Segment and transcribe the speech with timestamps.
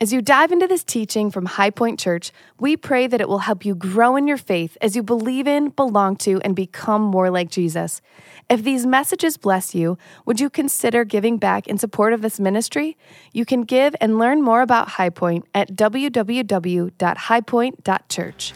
[0.00, 3.40] As you dive into this teaching from High Point Church, we pray that it will
[3.40, 7.30] help you grow in your faith as you believe in, belong to, and become more
[7.30, 8.00] like Jesus.
[8.48, 12.96] If these messages bless you, would you consider giving back in support of this ministry?
[13.32, 18.52] You can give and learn more about High Point at www.highpoint.church.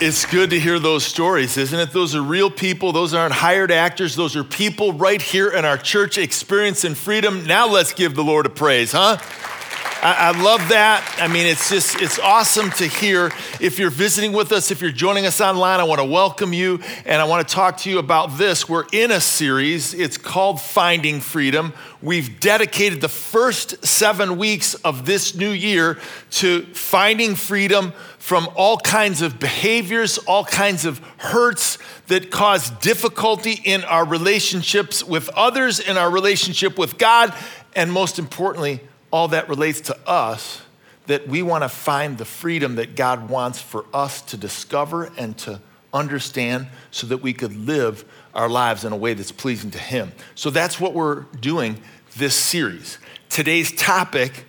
[0.00, 1.92] It's good to hear those stories, isn't it?
[1.92, 2.90] Those are real people.
[2.90, 4.16] Those aren't hired actors.
[4.16, 7.46] Those are people right here in our church experiencing freedom.
[7.46, 9.18] Now let's give the Lord a praise, huh?
[10.06, 11.16] I, love that.
[11.18, 13.32] I mean, it's just, it's awesome to hear.
[13.58, 16.80] If you're visiting with us, if you're joining us online, I want to welcome you
[17.06, 18.68] and I want to talk to you about this.
[18.68, 21.72] We're in a series, it's called Finding Freedom.
[22.02, 25.98] We've dedicated the first seven weeks of this new year
[26.32, 31.78] to finding freedom from all kinds of behaviors, all kinds of hurts
[32.08, 37.34] that cause difficulty in our relationships with others, in our relationship with God,
[37.74, 38.80] and most importantly,
[39.14, 40.60] all that relates to us,
[41.06, 45.38] that we want to find the freedom that God wants for us to discover and
[45.38, 45.60] to
[45.92, 50.10] understand so that we could live our lives in a way that's pleasing to Him.
[50.34, 51.80] So that's what we're doing
[52.16, 52.98] this series.
[53.28, 54.46] Today's topic,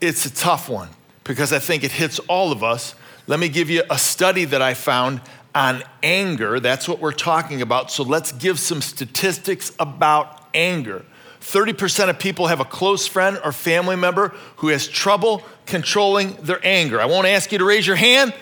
[0.00, 0.90] it's a tough one
[1.24, 2.94] because I think it hits all of us.
[3.26, 5.20] Let me give you a study that I found
[5.52, 6.60] on anger.
[6.60, 7.90] That's what we're talking about.
[7.90, 11.04] So let's give some statistics about anger.
[11.40, 16.60] 30% of people have a close friend or family member who has trouble controlling their
[16.64, 17.00] anger.
[17.00, 18.34] I won't ask you to raise your hand,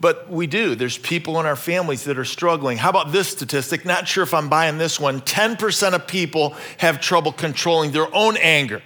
[0.00, 0.74] but we do.
[0.74, 2.78] There's people in our families that are struggling.
[2.78, 3.84] How about this statistic?
[3.84, 5.22] Not sure if I'm buying this one.
[5.22, 8.82] 10% of people have trouble controlling their own anger.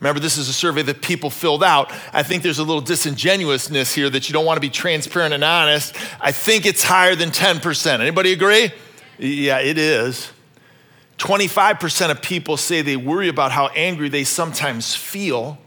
[0.00, 1.90] Remember, this is a survey that people filled out.
[2.12, 5.42] I think there's a little disingenuousness here that you don't want to be transparent and
[5.42, 5.96] honest.
[6.20, 8.00] I think it's higher than 10%.
[8.00, 8.70] Anybody agree?
[9.18, 10.30] Yeah, it is.
[11.18, 15.58] 25% of people say they worry about how angry they sometimes feel.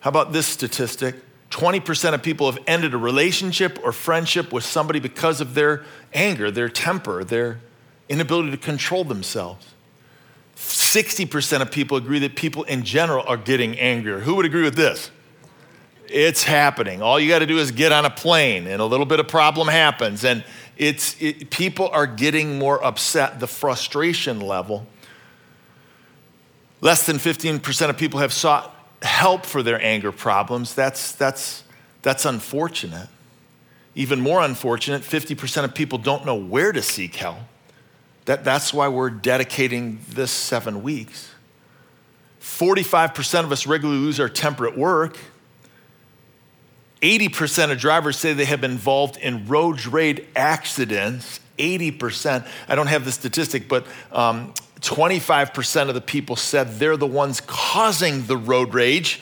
[0.00, 1.16] How about this statistic?
[1.50, 6.50] 20% of people have ended a relationship or friendship with somebody because of their anger,
[6.50, 7.60] their temper, their
[8.08, 9.66] inability to control themselves.
[10.56, 14.20] 60% of people agree that people in general are getting angrier.
[14.20, 15.10] Who would agree with this?
[16.08, 17.02] It's happening.
[17.02, 19.28] All you got to do is get on a plane and a little bit of
[19.28, 20.24] problem happens.
[20.24, 20.44] And
[20.76, 24.86] it's, it, people are getting more upset, the frustration level.
[26.80, 30.74] Less than 15% of people have sought help for their anger problems.
[30.74, 31.64] That's, that's,
[32.02, 33.08] that's unfortunate.
[33.94, 37.38] Even more unfortunate, 50% of people don't know where to seek help.
[38.24, 41.30] That, that's why we're dedicating this seven weeks.
[42.40, 45.16] 45% of us regularly lose our temper at work.
[47.04, 51.38] 80% of drivers say they have been involved in road rage accidents.
[51.58, 52.46] 80%.
[52.66, 57.42] I don't have the statistic, but um, 25% of the people said they're the ones
[57.42, 59.20] causing the road rage.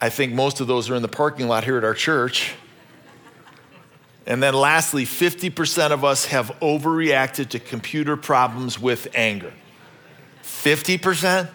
[0.00, 2.54] I think most of those are in the parking lot here at our church.
[4.24, 9.52] And then lastly, 50% of us have overreacted to computer problems with anger.
[10.42, 11.50] 50%?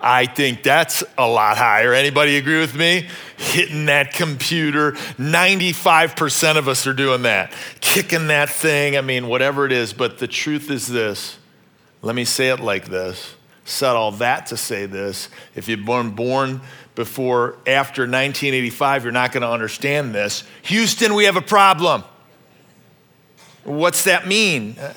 [0.00, 1.92] I think that's a lot higher.
[1.92, 3.08] Anybody agree with me?
[3.36, 4.92] Hitting that computer.
[4.92, 7.52] 95% of us are doing that.
[7.80, 8.96] Kicking that thing.
[8.96, 9.92] I mean, whatever it is.
[9.92, 11.38] But the truth is this.
[12.02, 13.34] Let me say it like this.
[13.64, 15.28] Said all that to say this.
[15.54, 16.60] If you've been born
[16.94, 20.44] before, after 1985, you're not going to understand this.
[20.62, 22.04] Houston, we have a problem.
[23.64, 24.78] What's that mean?
[24.78, 24.94] Uh,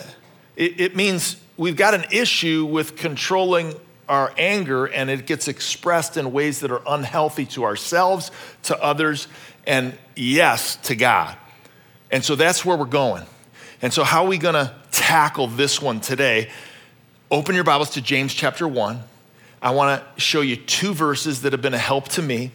[0.56, 3.76] it, it means we've got an issue with controlling
[4.12, 8.30] our anger and it gets expressed in ways that are unhealthy to ourselves,
[8.64, 9.30] to others,
[9.66, 11.38] and yes, to God.
[12.12, 13.24] And so that's where we're going.
[13.82, 16.50] And so, how are we going to tackle this one today?
[17.32, 19.00] Open your Bibles to James chapter 1.
[19.62, 22.52] I want to show you two verses that have been a help to me.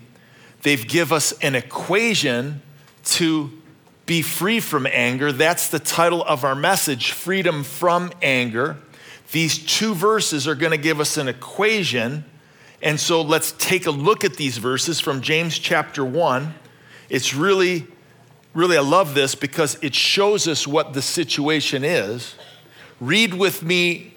[0.61, 2.61] They've give us an equation
[3.05, 3.51] to
[4.05, 5.33] be free from anger.
[5.33, 8.77] That's the title of our message, Freedom from Anger.
[9.33, 12.25] These two verses are going to give us an equation.
[12.83, 16.55] And so let's take a look at these verses from James chapter 1.
[17.09, 17.87] It's really,
[18.55, 22.35] really, I love this because it shows us what the situation is.
[23.01, 24.15] Read with me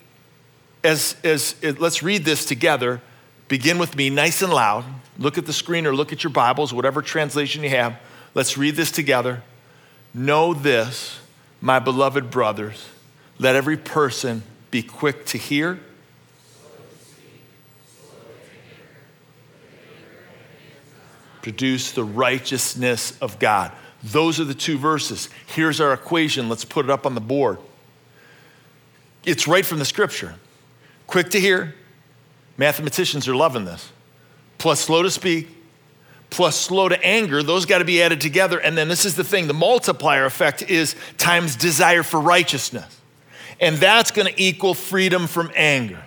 [0.84, 3.02] as, as let's read this together.
[3.48, 4.86] Begin with me nice and loud.
[5.18, 7.98] Look at the screen or look at your Bibles, whatever translation you have.
[8.36, 9.44] Let's read this together.
[10.14, 11.20] Know this,
[11.62, 12.88] my beloved brothers,
[13.38, 15.80] let every person be quick to hear.
[21.42, 23.72] Produce the righteousness of God.
[24.04, 25.30] Those are the two verses.
[25.48, 26.50] Here's our equation.
[26.50, 27.58] Let's put it up on the board.
[29.26, 30.36] It's right from the scripture.
[31.08, 31.76] Quick to hear.
[32.58, 33.92] Mathematicians are loving this.
[34.60, 35.48] plus slow to speak,
[36.30, 38.60] plus slow to anger, those got to be added together.
[38.60, 42.99] And then this is the thing the multiplier effect is times desire for righteousness.
[43.60, 46.02] And that's going to equal freedom from anger.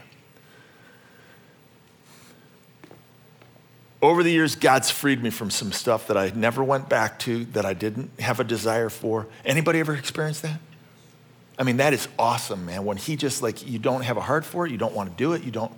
[4.01, 7.45] Over the years, God's freed me from some stuff that I never went back to,
[7.47, 9.29] that I didn't have a desire for.
[9.45, 10.59] Anybody ever experienced that?
[11.57, 12.85] I mean, that is awesome, man.
[12.85, 15.17] When he just like, you don't have a heart for it, you don't want to
[15.17, 15.73] do it, you don't,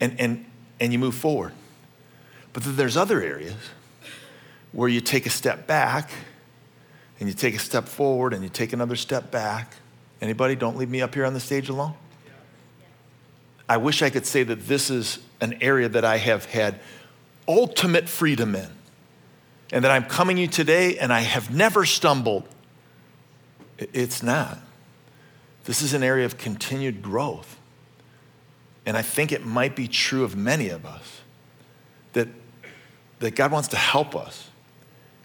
[0.00, 0.46] and, and,
[0.80, 1.52] and you move forward.
[2.54, 3.56] But then there's other areas
[4.72, 6.10] where you take a step back
[7.20, 9.74] and you take a step forward and you take another step back.
[10.20, 10.54] Anybody?
[10.54, 11.94] Don't leave me up here on the stage alone.
[13.68, 16.80] I wish I could say that this is an area that I have had
[17.48, 18.70] ultimate freedom in
[19.72, 22.48] and that I'm coming to you today and I have never stumbled.
[23.78, 24.58] It's not.
[25.64, 27.58] This is an area of continued growth.
[28.86, 31.22] And I think it might be true of many of us
[32.12, 32.28] that,
[33.18, 34.48] that God wants to help us.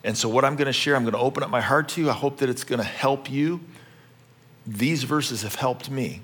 [0.04, 2.02] And so, what I'm going to share, I'm going to open up my heart to
[2.02, 2.10] you.
[2.10, 3.62] I hope that it's going to help you.
[4.66, 6.22] These verses have helped me.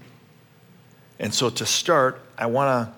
[1.19, 2.94] And so, to start, I want to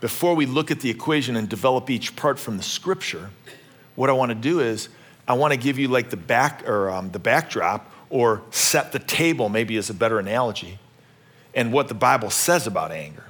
[0.00, 3.30] before we look at the equation and develop each part from the scripture,
[3.94, 4.88] what I want to do is
[5.28, 8.98] I want to give you like the back or um, the backdrop or set the
[8.98, 10.78] table, maybe is a better analogy,
[11.54, 13.24] and what the Bible says about anger.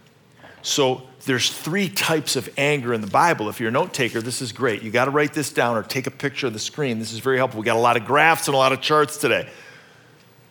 [0.62, 3.48] So there's three types of anger in the Bible.
[3.48, 4.82] If you're a note taker, this is great.
[4.82, 6.98] You got to write this down or take a picture of the screen.
[6.98, 7.60] This is very helpful.
[7.60, 9.48] We got a lot of graphs and a lot of charts today.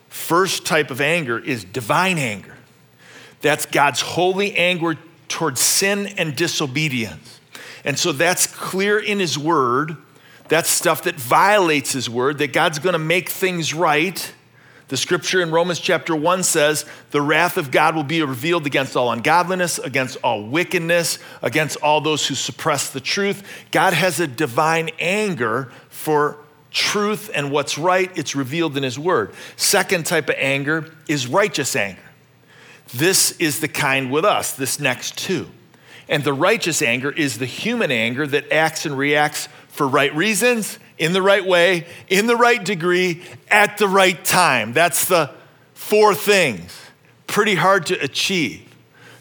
[0.09, 2.57] First type of anger is divine anger.
[3.41, 4.97] That's God's holy anger
[5.27, 7.39] towards sin and disobedience.
[7.85, 9.95] And so that's clear in His Word.
[10.49, 14.33] That's stuff that violates His Word, that God's gonna make things right.
[14.89, 18.97] The scripture in Romans chapter 1 says, The wrath of God will be revealed against
[18.97, 23.47] all ungodliness, against all wickedness, against all those who suppress the truth.
[23.69, 26.39] God has a divine anger for
[26.71, 28.11] truth and what's right.
[28.17, 29.33] It's revealed in His Word.
[29.55, 32.01] Second type of anger is righteous anger.
[32.93, 35.47] This is the kind with us, this next two.
[36.07, 40.79] And the righteous anger is the human anger that acts and reacts for right reasons,
[40.97, 44.73] in the right way, in the right degree, at the right time.
[44.73, 45.31] That's the
[45.73, 46.77] four things.
[47.27, 48.65] Pretty hard to achieve.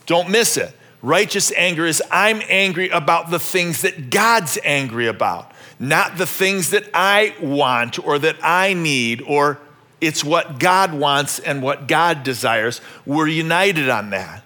[0.06, 0.74] Don't miss it.
[1.02, 6.70] Righteous anger is I'm angry about the things that God's angry about, not the things
[6.70, 9.60] that I want or that I need or
[10.00, 12.80] it's what God wants and what God desires.
[13.04, 14.42] We're united on that.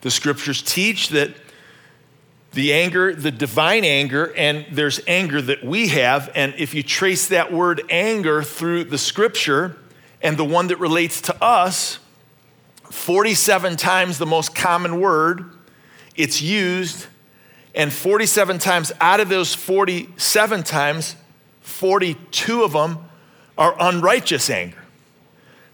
[0.00, 1.34] The scriptures teach that
[2.52, 6.30] the anger, the divine anger, and there's anger that we have.
[6.34, 9.76] And if you trace that word anger through the scripture
[10.22, 11.98] and the one that relates to us,
[12.90, 15.44] 47 times the most common word,
[16.16, 17.06] it's used.
[17.76, 21.14] And 47 times out of those 47 times,
[21.60, 22.98] 42 of them
[23.58, 24.82] are unrighteous anger.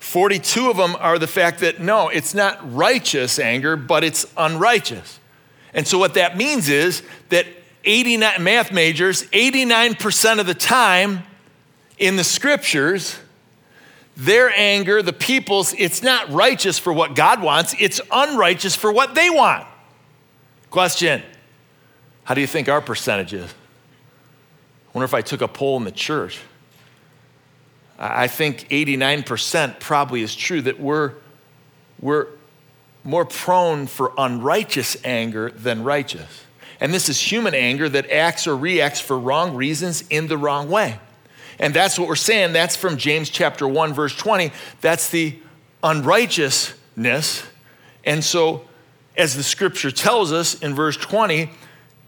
[0.00, 5.20] 42 of them are the fact that no, it's not righteous anger, but it's unrighteous.
[5.72, 7.46] And so what that means is that
[7.84, 11.22] 89 math majors, 89% of the time
[11.99, 13.16] in the scriptures,
[14.16, 19.14] their anger, the people's, it's not righteous for what God wants, it's unrighteous for what
[19.14, 19.66] they want.
[20.70, 21.22] Question
[22.25, 23.51] How do you think our percentage is?
[23.51, 26.41] I wonder if I took a poll in the church.
[27.99, 31.14] I think 89% probably is true that we're,
[32.00, 32.26] we're
[33.05, 36.45] more prone for unrighteous anger than righteous.
[36.81, 40.69] And this is human anger that acts or reacts for wrong reasons in the wrong
[40.69, 40.99] way.
[41.59, 42.52] And that's what we're saying.
[42.52, 44.50] That's from James chapter 1, verse 20.
[44.81, 45.38] That's the
[45.83, 47.45] unrighteousness.
[48.05, 48.64] And so,
[49.17, 51.50] as the scripture tells us in verse 20,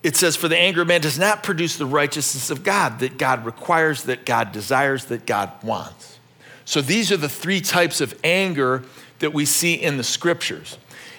[0.05, 3.19] it says, For the anger of man does not produce the righteousness of God that
[3.19, 6.19] God requires, that God desires, that God wants.
[6.67, 8.85] So these are the three types of anger
[9.19, 10.77] that we see in the scriptures.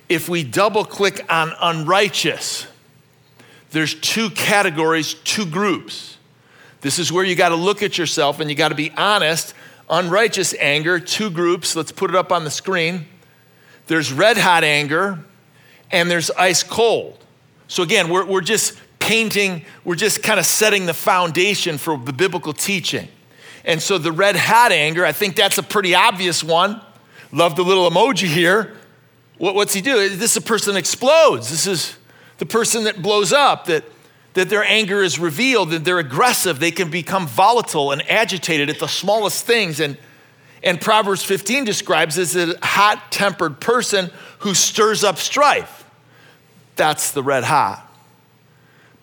[0.08, 2.68] If we double click on unrighteous,
[3.72, 6.18] there's two categories, two groups.
[6.82, 9.56] This is where you got to look at yourself and you got to be honest.
[9.90, 11.76] Unrighteous anger, two groups.
[11.76, 13.08] Let's put it up on the screen.
[13.88, 15.24] There's red hot anger
[15.92, 17.25] and there's ice cold.
[17.68, 22.14] So again, we're, we're just painting, we're just kind of setting the foundation for the
[22.14, 23.08] biblical teaching.
[23.64, 26.82] And so the red hot anger, I think that's a pretty obvious one.
[27.32, 28.76] Love the little emoji here.
[29.38, 30.10] What, what's he do?
[30.10, 31.50] This is a person explodes.
[31.50, 31.98] This is
[32.38, 33.84] the person that blows up, that,
[34.34, 38.80] that their anger is revealed, that they're aggressive, they can become volatile and agitated at
[38.80, 39.80] the smallest things.
[39.80, 39.98] And,
[40.64, 45.85] and Proverbs 15 describes as a hot tempered person who stirs up strife.
[46.76, 47.82] That's the red hot.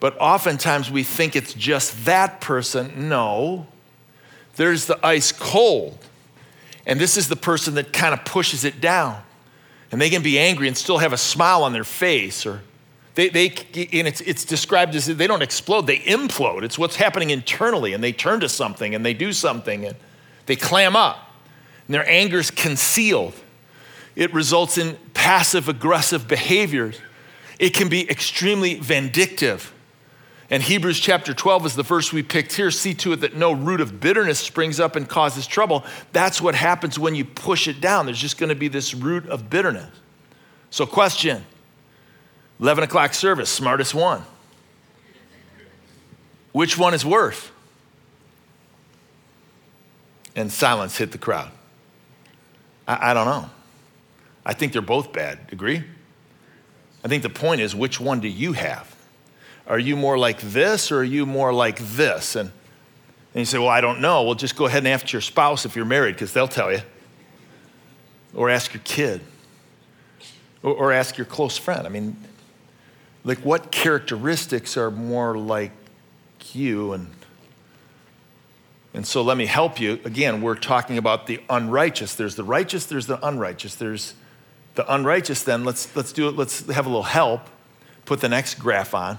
[0.00, 3.08] But oftentimes we think it's just that person.
[3.08, 3.66] No,
[4.56, 5.96] there's the ice cold.
[6.86, 9.22] And this is the person that kind of pushes it down.
[9.92, 12.44] And they can be angry and still have a smile on their face.
[12.44, 12.62] Or
[13.14, 13.48] they, they
[13.92, 16.62] and it's, it's described as they don't explode, they implode.
[16.64, 17.92] It's what's happening internally.
[17.92, 19.96] And they turn to something and they do something and
[20.46, 21.30] they clam up.
[21.86, 23.34] And their anger's concealed.
[24.16, 26.98] It results in passive aggressive behaviors.
[27.62, 29.72] It can be extremely vindictive.
[30.50, 32.72] And Hebrews chapter 12 is the verse we picked here.
[32.72, 35.84] See to it that no root of bitterness springs up and causes trouble.
[36.12, 38.06] That's what happens when you push it down.
[38.06, 39.88] There's just going to be this root of bitterness.
[40.70, 41.44] So, question
[42.58, 44.24] 11 o'clock service, smartest one.
[46.50, 47.48] Which one is worse?
[50.34, 51.52] And silence hit the crowd.
[52.88, 53.48] I, I don't know.
[54.44, 55.38] I think they're both bad.
[55.52, 55.84] Agree?
[57.04, 58.94] I think the point is which one do you have?
[59.66, 62.36] Are you more like this or are you more like this?
[62.36, 62.50] And,
[63.34, 64.22] and you say, Well, I don't know.
[64.22, 66.80] Well, just go ahead and ask your spouse if you're married because they'll tell you.
[68.34, 69.20] Or ask your kid.
[70.62, 71.86] Or, or ask your close friend.
[71.86, 72.16] I mean,
[73.24, 75.72] like what characteristics are more like
[76.52, 77.08] you and
[78.94, 82.86] and so let me help you again we're talking about the unrighteous there's the righteous
[82.86, 84.14] there's the unrighteous there's
[84.74, 87.48] the unrighteous then let's let's do it let's have a little help
[88.04, 89.18] put the next graph on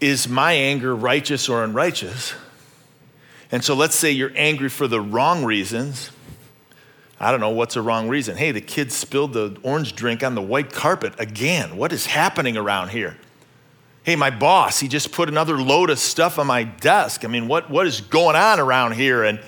[0.00, 2.34] is my anger righteous or unrighteous?
[3.50, 6.10] And so let's say you're angry for the wrong reasons.
[7.18, 8.36] I don't know what's a wrong reason.
[8.36, 11.76] Hey, the kid spilled the orange drink on the white carpet again.
[11.76, 13.16] What is happening around here?
[14.04, 17.24] Hey, my boss, he just put another load of stuff on my desk.
[17.24, 19.24] I mean, what, what is going on around here?
[19.24, 19.40] And,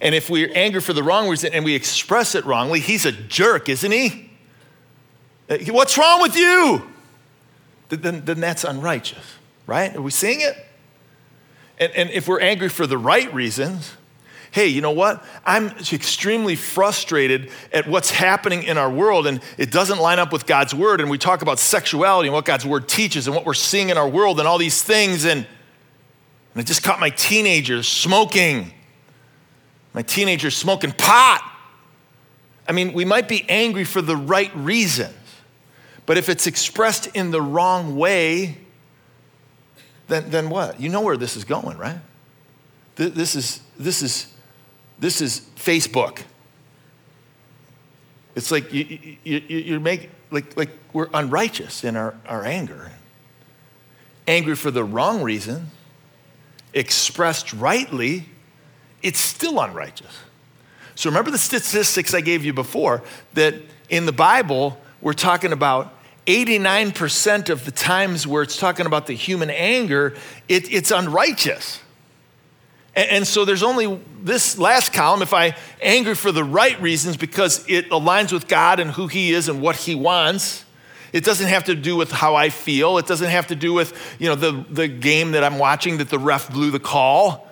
[0.00, 3.12] and if we're angry for the wrong reason and we express it wrongly, he's a
[3.12, 4.30] jerk, isn't he?
[5.48, 6.82] Uh, what's wrong with you?
[7.88, 9.36] Then, then that's unrighteous
[9.66, 9.94] right?
[9.94, 10.56] Are we seeing it?
[11.78, 13.92] And, and if we're angry for the right reasons,
[14.50, 15.22] hey, you know what?
[15.44, 20.46] I'm extremely frustrated at what's happening in our world and it doesn't line up with
[20.46, 21.00] God's word.
[21.00, 23.98] And we talk about sexuality and what God's word teaches and what we're seeing in
[23.98, 25.24] our world and all these things.
[25.24, 25.40] And,
[26.54, 28.72] and I just caught my teenagers smoking,
[29.96, 31.42] my teenagers smoking pot.
[32.68, 35.14] I mean, we might be angry for the right reasons,
[36.04, 38.58] but if it's expressed in the wrong way,
[40.08, 40.78] then, then what?
[40.78, 41.98] You know where this is going, right?
[42.96, 44.32] This is, this is,
[44.98, 46.20] this is Facebook.
[48.34, 52.92] It's like you, you, you make, like, like we're unrighteous in our, our anger.
[54.28, 55.70] Angry for the wrong reason,
[56.74, 58.26] expressed rightly,
[59.02, 60.20] it's still unrighteous.
[60.94, 63.02] So remember the statistics I gave you before
[63.34, 63.54] that
[63.88, 65.92] in the Bible, we're talking about
[66.26, 70.14] 89% of the times where it's talking about the human anger,
[70.48, 71.80] it, it's unrighteous.
[72.96, 77.16] And, and, so there's only this last column, if I anger for the right reasons
[77.16, 80.64] because it aligns with God and who He is and what He wants.
[81.12, 82.98] It doesn't have to do with how I feel.
[82.98, 86.10] It doesn't have to do with, you know, the, the game that I'm watching that
[86.10, 87.45] the ref blew the call.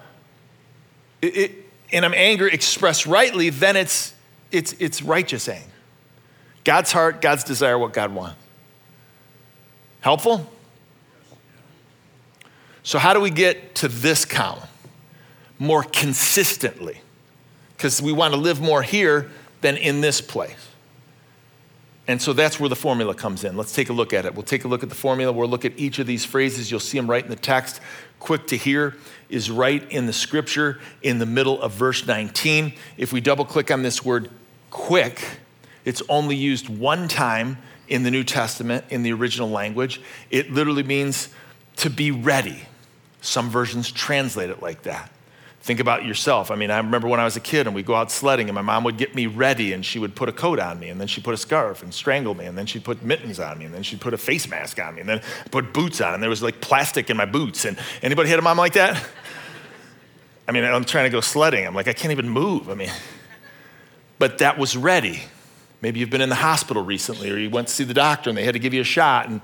[1.27, 1.53] It,
[1.93, 4.15] and I'm angry expressed rightly, then it's,
[4.51, 5.67] it's, it's righteous anger.
[6.65, 8.37] God's heart, God's desire, what God wants.
[10.01, 10.51] Helpful?
[12.83, 14.69] So, how do we get to this column
[15.59, 17.01] more consistently?
[17.77, 19.31] Because we want to live more here
[19.63, 20.69] than in this place.
[22.07, 23.57] And so that's where the formula comes in.
[23.57, 24.35] Let's take a look at it.
[24.35, 25.33] We'll take a look at the formula.
[25.33, 26.71] We'll look at each of these phrases.
[26.71, 27.81] You'll see them right in the text.
[28.25, 28.97] Quick to hear
[29.29, 32.73] is right in the scripture in the middle of verse 19.
[32.97, 34.31] If we double click on this word
[34.71, 35.23] quick,
[35.85, 40.01] it's only used one time in the New Testament in the original language.
[40.31, 41.29] It literally means
[41.77, 42.63] to be ready.
[43.21, 45.13] Some versions translate it like that.
[45.65, 46.51] Think about yourself.
[46.51, 48.55] I mean, I remember when I was a kid and we'd go out sledding and
[48.55, 51.01] my mom would get me ready and she would put a coat on me and
[51.01, 53.65] then she'd put a scarf and strangle me and then she'd put mittens on me
[53.65, 56.23] and then she'd put a face mask on me and then put boots on and
[56.23, 57.65] there was like plastic in my boots.
[57.65, 59.03] And anybody had a mom like that?
[60.47, 61.67] I mean, I'm trying to go sledding.
[61.67, 62.69] I'm like, I can't even move.
[62.69, 62.91] I mean,
[64.19, 65.23] but that was ready.
[65.81, 68.37] Maybe you've been in the hospital recently or you went to see the doctor and
[68.37, 69.41] they had to give you a shot and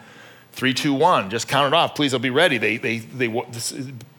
[0.52, 1.94] three, two, one, just count it off.
[1.94, 2.58] Please, I'll be ready.
[2.58, 3.28] They, they, they,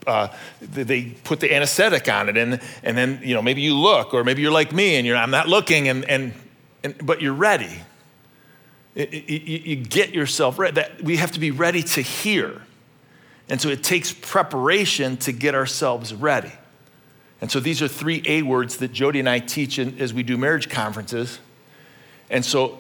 [0.08, 0.28] uh,
[0.62, 4.24] they put the anesthetic on it and, and then, you know, maybe you look or
[4.24, 6.34] maybe you're like me and you're, I'm not looking and, and,
[6.84, 7.82] and but you're ready.
[8.96, 10.76] It, it, you, get yourself ready.
[10.76, 12.62] That, we have to be ready to hear.
[13.48, 16.52] And so it takes preparation to get ourselves ready.
[17.40, 20.24] And so these are three A words that Jody and I teach in, as we
[20.24, 21.40] do marriage conferences.
[22.30, 22.80] And so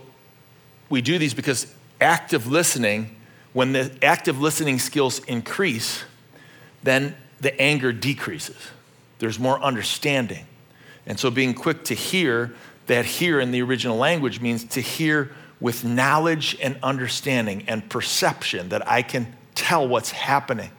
[0.90, 3.16] we do these because active listening
[3.54, 6.04] when the active listening skills increase,
[6.84, 8.58] then the anger decreases.
[9.20, 10.46] There's more understanding.
[11.06, 12.54] And so being quick to hear,
[12.88, 18.70] that hear in the original language means to hear with knowledge and understanding and perception
[18.70, 20.72] that I can tell what's happening.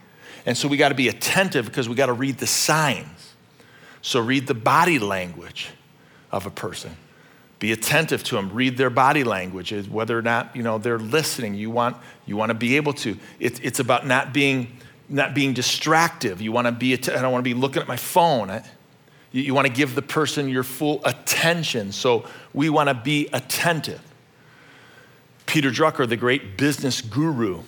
[0.45, 3.35] And so we got to be attentive because we got to read the signs.
[4.03, 5.71] So read the body language
[6.33, 6.97] of a person.
[7.61, 8.53] Be attentive to them.
[8.53, 11.55] Read their body language, whether or not you know they're listening.
[11.55, 13.17] You want you want to be able to.
[13.39, 14.77] It, it's about not being
[15.13, 16.41] not being distractive.
[16.41, 16.95] You want to be.
[16.95, 18.63] I don't want to be looking at my phone.
[19.31, 21.93] You, you want to give the person your full attention.
[21.93, 24.01] So we want to be attentive.
[25.47, 27.63] Peter Drucker, the great business guru,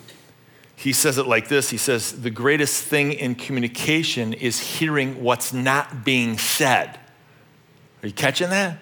[0.76, 5.52] he says it like this He says, The greatest thing in communication is hearing what's
[5.52, 6.98] not being said.
[8.02, 8.78] Are you catching that?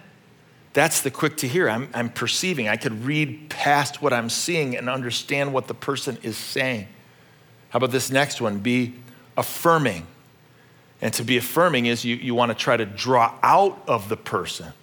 [0.72, 1.68] That's the quick to hear.
[1.68, 2.68] I'm, I'm perceiving.
[2.68, 6.88] I could read past what I'm seeing and understand what the person is saying.
[7.72, 8.58] How about this next one?
[8.58, 8.92] Be
[9.34, 10.06] affirming.
[11.00, 14.16] And to be affirming is you, you want to try to draw out of the
[14.16, 14.74] person.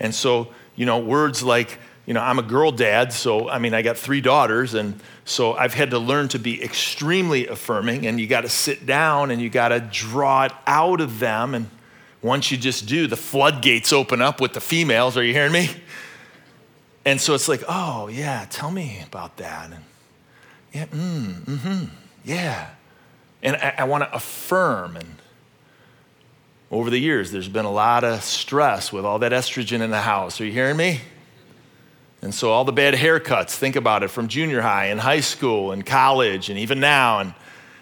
[0.00, 3.72] And so, you know, words like, you know, I'm a girl dad, so I mean,
[3.72, 8.18] I got three daughters, and so I've had to learn to be extremely affirming, and
[8.18, 11.54] you got to sit down and you got to draw it out of them.
[11.54, 11.70] And
[12.20, 15.16] once you just do, the floodgates open up with the females.
[15.16, 15.70] Are you hearing me?
[17.04, 19.70] And so it's like, oh, yeah, tell me about that.
[19.70, 19.84] And
[20.72, 21.84] yeah, mm, mm-hmm,
[22.24, 22.70] yeah.
[23.42, 24.96] And I, I want to affirm.
[24.96, 25.16] And
[26.70, 30.00] over the years, there's been a lot of stress with all that estrogen in the
[30.00, 30.40] house.
[30.40, 31.00] Are you hearing me?
[32.22, 35.72] And so all the bad haircuts, think about it from junior high and high school
[35.72, 37.20] and college and even now.
[37.20, 37.34] And,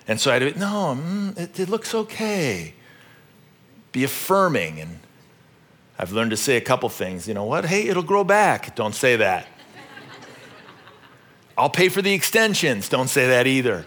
[0.08, 2.75] and so I would, be, no, mm, it, it looks okay.
[3.92, 4.80] Be affirming.
[4.80, 4.99] And
[5.96, 7.28] I've learned to say a couple things.
[7.28, 7.66] You know what?
[7.66, 8.75] Hey, it'll grow back.
[8.75, 9.46] Don't say that.
[11.56, 12.88] I'll pay for the extensions.
[12.88, 13.87] Don't say that either.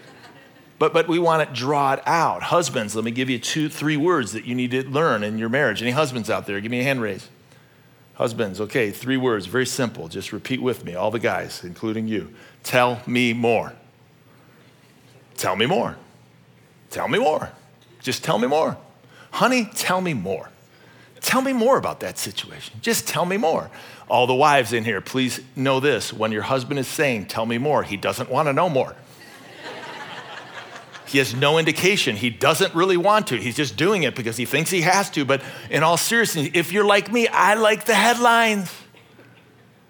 [0.78, 2.42] But, but we want to draw it out.
[2.44, 5.48] Husbands, let me give you two, three words that you need to learn in your
[5.48, 5.80] marriage.
[5.80, 6.60] Any husbands out there?
[6.60, 7.28] Give me a hand raise.
[8.14, 10.08] Husbands, okay, three words, very simple.
[10.08, 12.32] Just repeat with me, all the guys, including you.
[12.62, 13.74] Tell me more.
[15.36, 15.96] Tell me more.
[16.90, 17.50] Tell me more.
[18.00, 18.78] Just tell me more.
[19.32, 20.50] Honey, tell me more.
[21.20, 22.78] Tell me more about that situation.
[22.80, 23.70] Just tell me more.
[24.08, 26.12] All the wives in here, please know this.
[26.12, 28.94] When your husband is saying, tell me more, he doesn't want to know more.
[31.06, 32.16] He has no indication.
[32.16, 33.36] He doesn't really want to.
[33.36, 35.24] He's just doing it because he thinks he has to.
[35.24, 38.72] But in all seriousness, if you're like me, I like the headlines.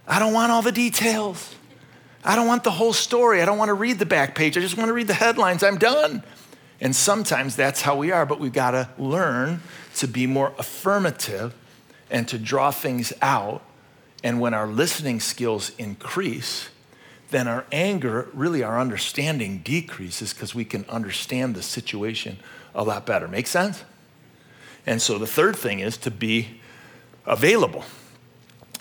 [0.06, 1.54] I don't want all the details.
[2.22, 3.40] I don't want the whole story.
[3.40, 4.58] I don't want to read the back page.
[4.58, 5.62] I just want to read the headlines.
[5.62, 6.22] I'm done.
[6.80, 9.62] And sometimes that's how we are, but we've got to learn
[9.96, 11.54] to be more affirmative
[12.10, 13.62] and to draw things out.
[14.22, 16.68] And when our listening skills increase,
[17.30, 22.38] then our anger, really our understanding decreases because we can understand the situation
[22.74, 23.26] a lot better.
[23.26, 23.84] Make sense?
[24.86, 26.60] And so the third thing is to be
[27.26, 27.84] available.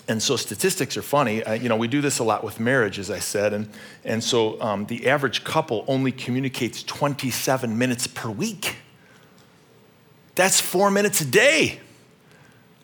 [0.08, 1.42] And so statistics are funny.
[1.60, 3.52] You know, we do this a lot with marriage, as I said.
[3.52, 3.68] And,
[4.04, 8.76] and so um, the average couple only communicates 27 minutes per week.
[10.36, 11.80] That's four minutes a day.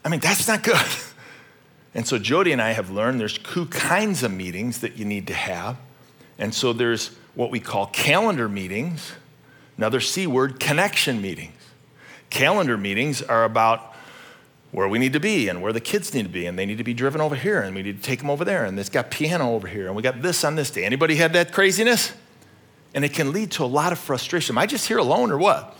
[0.05, 0.77] I mean, that's not good.
[1.95, 5.27] And so Jody and I have learned there's two kinds of meetings that you need
[5.27, 5.77] to have.
[6.39, 9.13] And so there's what we call calendar meetings,
[9.77, 11.55] another C word, connection meetings.
[12.31, 13.95] Calendar meetings are about
[14.71, 16.79] where we need to be and where the kids need to be, and they need
[16.79, 18.89] to be driven over here, and we need to take them over there, and it's
[18.89, 20.85] got piano over here, and we got this on this day.
[20.85, 22.13] Anybody had that craziness?
[22.95, 24.55] And it can lead to a lot of frustration.
[24.55, 25.77] Am I just here alone or what?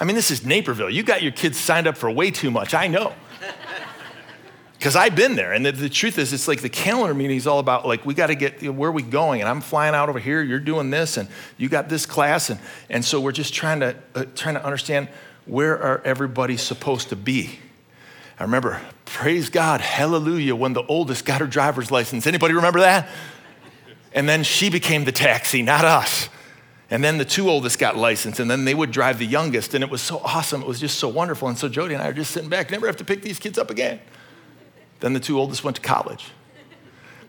[0.00, 0.90] I mean, this is Naperville.
[0.90, 3.12] You got your kids signed up for way too much, I know
[4.82, 5.52] because I've been there.
[5.52, 8.14] And the, the, truth is, it's like the calendar meeting is all about like, we
[8.14, 9.40] got to get, where are we going?
[9.40, 12.50] And I'm flying out over here, you're doing this, and you got this class.
[12.50, 12.58] And,
[12.90, 15.06] and so we're just trying to, uh, trying to understand
[15.46, 17.60] where are everybody supposed to be.
[18.40, 22.26] I remember, praise God, hallelujah, when the oldest got her driver's license.
[22.26, 23.08] Anybody remember that?
[24.12, 26.28] And then she became the taxi, not us.
[26.90, 29.74] And then the two oldest got licensed, and then they would drive the youngest.
[29.74, 30.60] And it was so awesome.
[30.60, 31.46] It was just so wonderful.
[31.46, 33.58] And so Jody and I are just sitting back, never have to pick these kids
[33.58, 34.00] up again.
[35.02, 36.30] Then the two oldest went to college.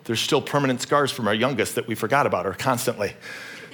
[0.03, 3.13] There's still permanent scars from our youngest that we forgot about her constantly.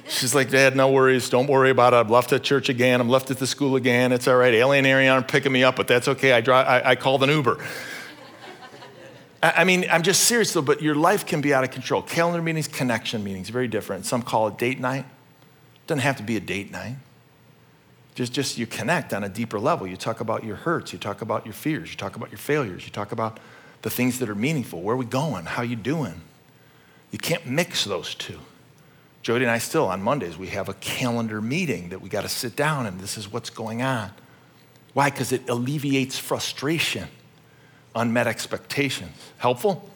[0.08, 1.30] She's like, Dad, no worries.
[1.30, 1.98] Don't worry about it.
[1.98, 3.02] I'm left at church again.
[3.02, 4.14] I'm left at the school again.
[4.14, 4.54] It's all right.
[4.54, 6.32] Alien Arian aren't picking me up, but that's okay.
[6.32, 7.62] I, drive, I, I called an Uber.
[9.44, 12.02] I, I mean, I'm just serious though, but your life can be out of control.
[12.02, 14.06] Calendar meetings, connection meetings, very different.
[14.06, 15.06] Some call it date night.
[15.06, 16.96] It doesn't have to be a date night.
[18.16, 19.86] Just, just you connect on a deeper level.
[19.88, 20.94] You talk about your hurts.
[20.94, 21.92] You talk about your fears.
[21.92, 22.86] You talk about your failures.
[22.86, 23.42] You talk about
[23.82, 24.82] the things that are meaningful.
[24.82, 25.46] Where are we going?
[25.46, 26.22] How are you doing?
[27.12, 28.40] You can't mix those two.
[29.22, 32.30] Jody and I still on Mondays, we have a calendar meeting that we got to
[32.30, 34.12] sit down and this is what's going on.
[34.94, 35.10] Why?
[35.10, 37.08] Because it alleviates frustration,
[37.96, 39.12] unmet expectations.
[39.38, 39.90] Helpful?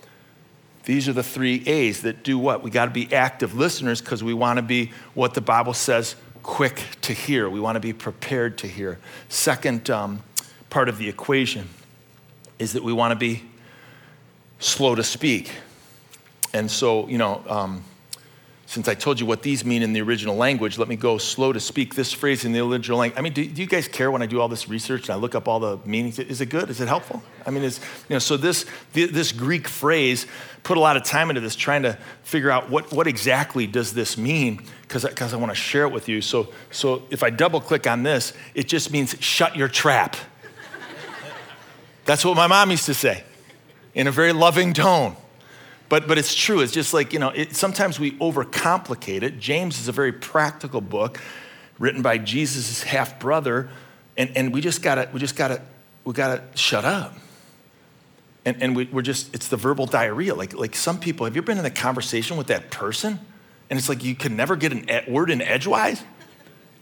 [0.86, 2.62] These are the three A's that do what?
[2.62, 6.15] We got to be active listeners because we want to be what the Bible says
[6.43, 7.50] quick to hear.
[7.50, 9.00] We want to be prepared to hear.
[9.30, 10.22] Second um,
[10.69, 11.69] part of the equation
[12.60, 13.43] is that we want to be
[14.63, 15.52] slow to speak.
[16.54, 17.84] And so, you know, um,
[18.65, 21.54] since I told you what these mean in the original language, let me go slow
[21.54, 23.19] to speak this phrase in the original language.
[23.19, 25.15] I mean, do, do, you guys care when I do all this research and I
[25.15, 26.17] look up all the meanings?
[26.17, 26.69] Is it good?
[26.69, 27.21] Is it helpful?
[27.45, 30.26] I mean, is, you know, so this, this Greek phrase,
[30.63, 33.93] put a lot of time into this trying to figure out what, what exactly does
[33.93, 36.21] this mean because I want to share it with you.
[36.21, 40.15] So, so if I double click on this, it just means shut your trap.
[42.06, 43.23] That's what my mom used to say
[43.93, 45.15] in a very loving tone.
[45.89, 46.62] But, but it's true.
[46.62, 49.39] It's just like, you know, it, sometimes we overcomplicate it.
[49.39, 51.19] James is a very practical book
[51.77, 53.69] written by Jesus' half brother.
[54.17, 55.62] And, and we just gotta, we just gotta,
[56.03, 57.15] we gotta shut up.
[58.45, 60.34] And, and we, we're just, it's the verbal diarrhea.
[60.34, 63.19] Like, like some people, have you been in a conversation with that person?
[63.69, 66.03] And it's like you can never get a word in edgewise?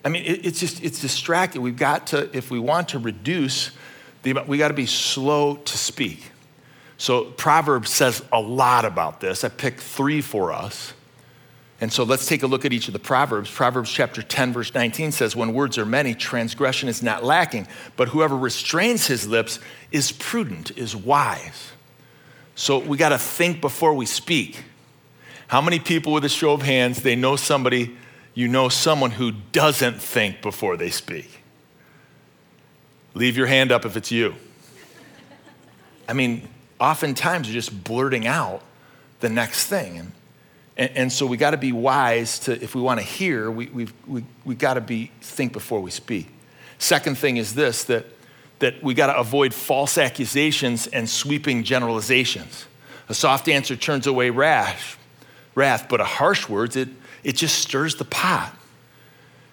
[0.04, 1.62] I mean, it, it's just, it's distracting.
[1.62, 3.72] We've got to, if we want to reduce
[4.24, 6.32] the, amount, we got to be slow to speak.
[7.02, 9.44] So Proverbs says a lot about this.
[9.44, 10.94] I picked three for us.
[11.80, 13.50] And so let's take a look at each of the Proverbs.
[13.50, 18.10] Proverbs chapter 10, verse 19 says, When words are many, transgression is not lacking, but
[18.10, 19.60] whoever restrains his lips
[19.92, 21.72] is prudent, is wise.
[22.54, 24.64] So we got to think before we speak.
[25.48, 27.98] How many people with a show of hands, they know somebody,
[28.36, 31.42] you know someone who doesn't think before they speak?
[33.16, 34.36] Leave your hand up if it's you.
[36.08, 36.48] I mean,
[36.82, 38.62] oftentimes you're just blurting out
[39.22, 40.00] the next thing.
[40.00, 40.12] And,
[40.76, 43.68] and, and so we got to be wise to, if we want to hear, we,
[43.68, 46.28] we've, we, we got to be, think before we speak.
[46.80, 48.06] Second thing is this, that,
[48.60, 52.66] that we got to avoid false accusations and sweeping generalizations.
[53.08, 54.98] A soft answer turns away rash,
[55.54, 56.90] wrath, but a harsh words, it,
[57.24, 58.56] it just stirs the pot.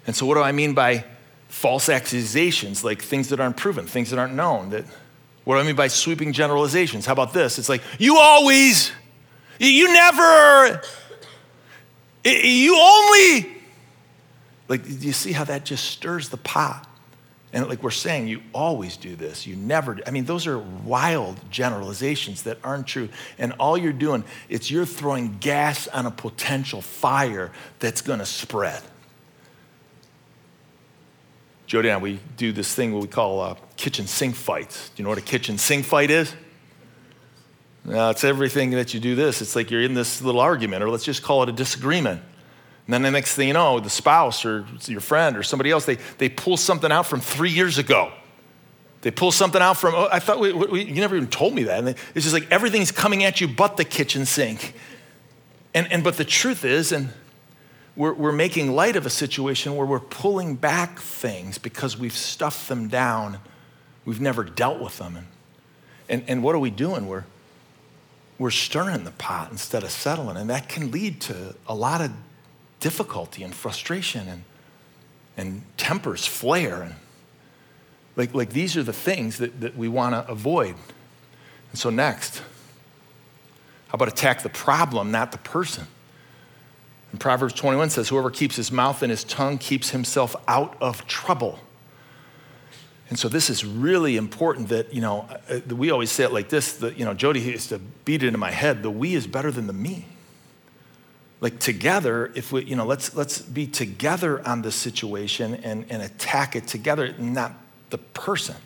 [0.07, 1.05] And so what do I mean by
[1.49, 4.85] false accusations, like things that aren't proven, things that aren't known, that
[5.49, 7.07] what do I mean by sweeping generalizations?
[7.07, 7.59] How about this?
[7.59, 8.93] It's like, you always,
[9.59, 10.83] you never,
[12.23, 13.57] you only.
[14.69, 16.87] Like, do you see how that just stirs the pot?
[17.55, 19.47] And like we're saying, you always do this.
[19.47, 19.99] You never.
[20.07, 23.09] I mean, those are wild generalizations that aren't true.
[23.39, 28.27] And all you're doing, it's you're throwing gas on a potential fire that's going to
[28.27, 28.83] spread.
[31.67, 34.91] Jody and I, we do this thing we call uh, kitchen sink fights.
[34.91, 36.35] Do you know what a kitchen sink fight is?
[37.87, 39.41] It's everything that you do this.
[39.41, 42.21] It's like you're in this little argument, or let's just call it a disagreement.
[42.87, 45.87] And then the next thing you know, the spouse or your friend or somebody else,
[45.87, 48.13] they, they pull something out from three years ago.
[49.03, 51.63] They pull something out from, oh, I thought, we, we, you never even told me
[51.65, 51.79] that.
[51.79, 54.75] And it's just like everything's coming at you but the kitchen sink.
[55.73, 57.11] And, and but the truth is, and
[57.95, 62.69] we're, we're making light of a situation where we're pulling back things because we've stuffed
[62.69, 63.39] them down.
[64.09, 65.19] We've never dealt with them.
[65.19, 65.27] And,
[66.09, 67.07] and, and what are we doing?
[67.09, 67.25] We're,
[68.39, 70.39] we're stirring the pot instead of settling.
[70.39, 72.11] And that can lead to a lot of
[72.81, 74.45] difficulty and frustration and,
[75.37, 76.81] and tempers flare.
[76.81, 76.95] And
[78.17, 80.77] like, like these are the things that, that we want to avoid.
[81.71, 82.39] And so, next,
[83.89, 85.87] how about attack the problem, not the person?
[87.13, 91.07] And Proverbs 21 says, Whoever keeps his mouth and his tongue keeps himself out of
[91.07, 91.59] trouble.
[93.11, 96.49] And so this is really important that, you know, uh, we always say it like
[96.49, 99.27] this, that, you know, Jody used to beat it into my head, the we is
[99.27, 100.05] better than the me.
[101.41, 106.03] Like together, if we, you know, let's, let's be together on this situation and, and
[106.03, 107.53] attack it together, not
[107.91, 108.57] the person.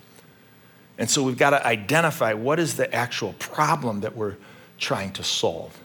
[0.98, 4.36] And so we've got to identify what is the actual problem that we're
[4.78, 5.78] trying to solve.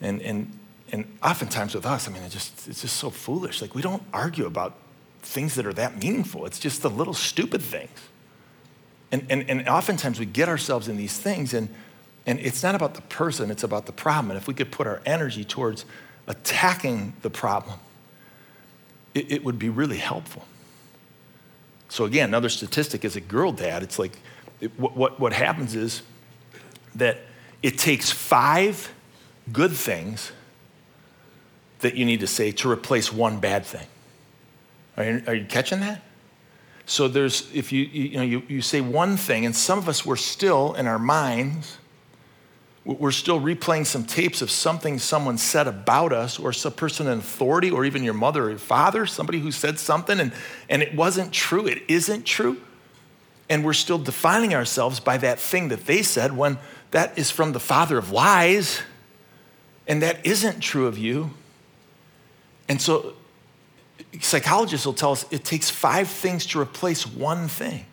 [0.00, 0.58] And, and
[0.92, 3.60] and oftentimes with us, I mean, it's just, it's just so foolish.
[3.60, 4.76] Like, we don't argue about
[5.26, 7.98] things that are that meaningful, it's just the little stupid things.
[9.12, 11.68] And, and, and oftentimes we get ourselves in these things, and,
[12.26, 14.30] and it's not about the person, it's about the problem.
[14.30, 15.84] And if we could put our energy towards
[16.26, 17.78] attacking the problem,
[19.14, 20.44] it, it would be really helpful.
[21.88, 24.18] So, again, another statistic as a girl dad, it's like
[24.60, 26.02] it, what, what happens is
[26.96, 27.18] that
[27.62, 28.92] it takes five
[29.52, 30.32] good things
[31.80, 33.86] that you need to say to replace one bad thing.
[34.96, 36.02] Are you, are you catching that?
[36.86, 40.06] So there's, if you, you, know, you, you say one thing, and some of us,
[40.06, 41.78] we're still in our minds,
[42.84, 47.18] we're still replaying some tapes of something someone said about us or some person in
[47.18, 50.32] authority or even your mother or father, somebody who said something and,
[50.68, 51.66] and it wasn't true.
[51.66, 52.60] It isn't true.
[53.50, 56.58] And we're still defining ourselves by that thing that they said when
[56.92, 58.82] that is from the father of lies
[59.88, 61.30] and that isn't true of you.
[62.68, 63.14] And so
[64.20, 67.84] psychologists will tell us it takes five things to replace one thing.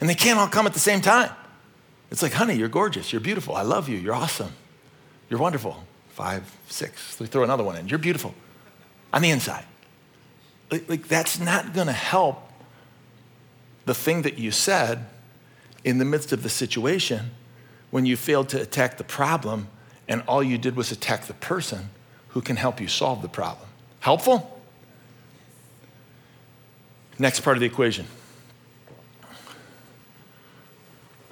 [0.00, 1.30] And they can't all come at the same time.
[2.10, 3.12] It's like, honey, you're gorgeous.
[3.12, 3.56] You're beautiful.
[3.56, 3.96] I love you.
[3.96, 4.52] You're awesome.
[5.28, 5.84] You're wonderful.
[6.10, 7.18] Five, six.
[7.18, 7.88] We throw another one in.
[7.88, 8.34] You're beautiful
[9.12, 9.64] on the inside.
[10.70, 12.50] Like, like that's not going to help
[13.84, 15.06] the thing that you said
[15.84, 17.30] in the midst of the situation
[17.90, 19.68] when you failed to attack the problem
[20.08, 21.90] and all you did was attack the person
[22.28, 23.68] who can help you solve the problem.
[24.00, 24.55] Helpful?
[27.18, 28.06] Next part of the equation.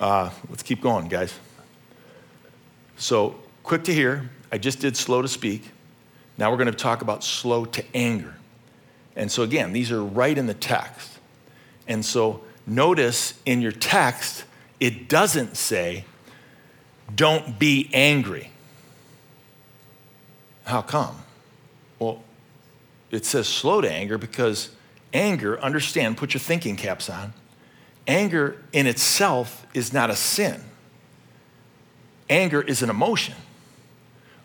[0.00, 1.34] Uh, let's keep going, guys.
[2.96, 4.30] So, quick to hear.
[4.50, 5.70] I just did slow to speak.
[6.38, 8.34] Now we're going to talk about slow to anger.
[9.14, 11.18] And so, again, these are right in the text.
[11.86, 14.44] And so, notice in your text,
[14.80, 16.04] it doesn't say,
[17.14, 18.50] don't be angry.
[20.64, 21.16] How come?
[21.98, 22.22] Well,
[23.10, 24.70] it says slow to anger because
[25.14, 27.32] anger, understand, put your thinking caps on,
[28.06, 30.60] Anger in itself is not a sin.
[32.28, 33.34] Anger is an emotion.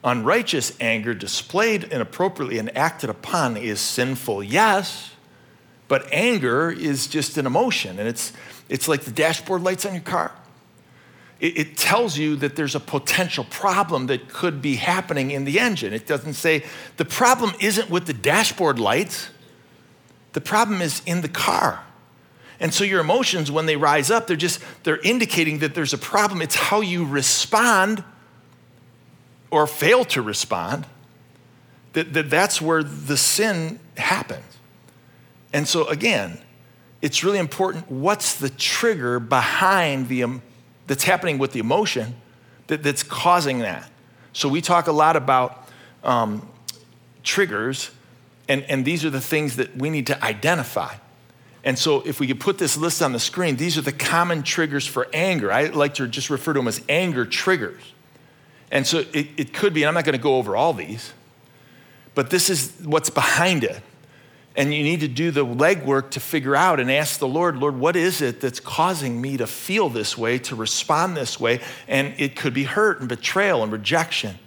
[0.03, 5.12] Unrighteous anger displayed inappropriately and acted upon is sinful, yes,
[5.89, 8.32] but anger is just an emotion, and it's,
[8.69, 10.32] it's like the dashboard lights on your car.
[11.41, 15.60] It, it tells you that there's a potential problem that could be happening in the
[15.60, 15.91] engine.
[15.91, 16.63] It doesn't say
[16.95, 19.32] the problem isn't with the dashboard lights,
[20.34, 21.84] the problem is in the car.
[22.60, 25.98] And so your emotions, when they rise up, they're just, they're indicating that there's a
[25.98, 26.42] problem.
[26.42, 28.04] It's how you respond
[29.50, 30.86] or fail to respond
[31.94, 34.58] that, that that's where the sin happens.
[35.54, 36.39] And so again,
[37.02, 40.42] it's really important what's the trigger behind the, um,
[40.86, 42.15] that's happening with the emotion
[42.68, 43.89] that, that's causing that.
[44.34, 45.70] So we talk a lot about
[46.04, 46.48] um,
[47.24, 47.92] triggers,
[48.49, 50.95] and, and these are the things that we need to identify.
[51.63, 54.43] And so, if we could put this list on the screen, these are the common
[54.43, 55.51] triggers for anger.
[55.51, 57.81] I like to just refer to them as anger triggers.
[58.71, 61.13] And so, it, it could be, and I'm not going to go over all these,
[62.15, 63.81] but this is what's behind it.
[64.55, 67.77] And you need to do the legwork to figure out and ask the Lord, Lord,
[67.77, 71.59] what is it that's causing me to feel this way, to respond this way?
[71.88, 74.39] And it could be hurt and betrayal and rejection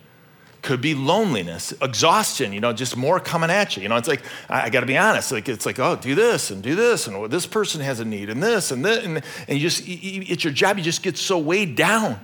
[0.62, 3.82] could be loneliness, exhaustion, you know, just more coming at you.
[3.82, 6.14] You know, it's like, I, I got to be honest, like, it's like, oh, do
[6.14, 9.22] this and do this, and this person has a need, and this and this, and,
[9.48, 12.18] and you just, it's your job, you just get so weighed down.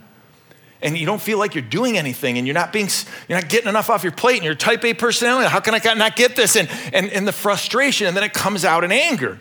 [0.81, 2.89] And you don't feel like you're doing anything, and you're not being,
[3.29, 5.51] you're not getting enough off your plate, and you're type A personality.
[5.51, 6.55] How can I not get this?
[6.55, 9.41] And, and, and the frustration, and then it comes out in anger,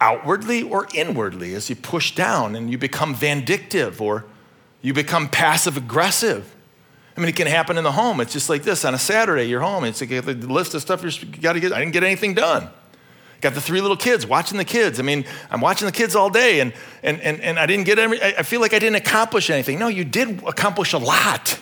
[0.00, 4.24] outwardly or inwardly, as you push down and you become vindictive or
[4.80, 6.50] you become passive aggressive
[7.16, 8.20] I mean, it can happen in the home.
[8.20, 9.84] It's just like this on a Saturday, you're home.
[9.84, 11.72] It's like the list of stuff you got to get.
[11.72, 12.68] I didn't get anything done.
[13.42, 15.00] Got the three little kids, watching the kids.
[15.00, 16.72] I mean, I'm watching the kids all day, and,
[17.02, 19.78] and, and, and I didn't get I feel like I didn't accomplish anything.
[19.78, 21.58] No, you did accomplish a lot.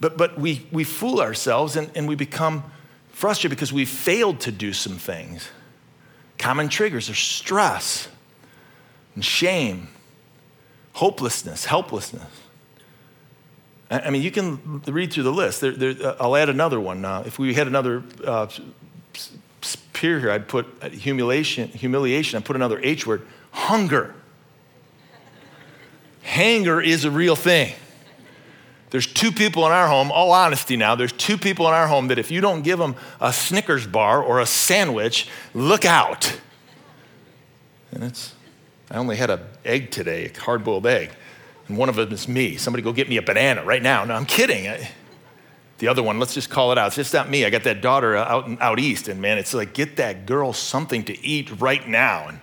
[0.00, 2.64] But, but we, we fool ourselves and, and we become
[3.12, 5.48] frustrated because we failed to do some things.
[6.38, 8.08] Common triggers are stress
[9.14, 9.86] and shame,
[10.94, 12.41] hopelessness, helplessness.
[13.92, 15.60] I mean, you can read through the list.
[15.60, 17.04] There, there, uh, I'll add another one.
[17.04, 18.46] Uh, if we had another uh,
[19.92, 24.14] peer here, I'd put uh, humiliation, humiliation, I'd put another H word, hunger.
[26.22, 27.74] Hanger is a real thing.
[28.88, 32.08] There's two people in our home, all honesty now, there's two people in our home
[32.08, 36.38] that if you don't give them a Snickers bar or a sandwich, look out.
[37.90, 38.34] And it's,
[38.90, 41.10] I only had an egg today, a hard boiled egg
[41.68, 42.56] and one of them is me.
[42.56, 44.04] Somebody go get me a banana right now.
[44.04, 44.68] No, I'm kidding.
[44.68, 44.90] I,
[45.78, 46.88] the other one, let's just call it out.
[46.88, 47.44] It's just not me.
[47.44, 51.02] I got that daughter out, out east, and man, it's like, get that girl something
[51.04, 52.28] to eat right now.
[52.28, 52.40] And,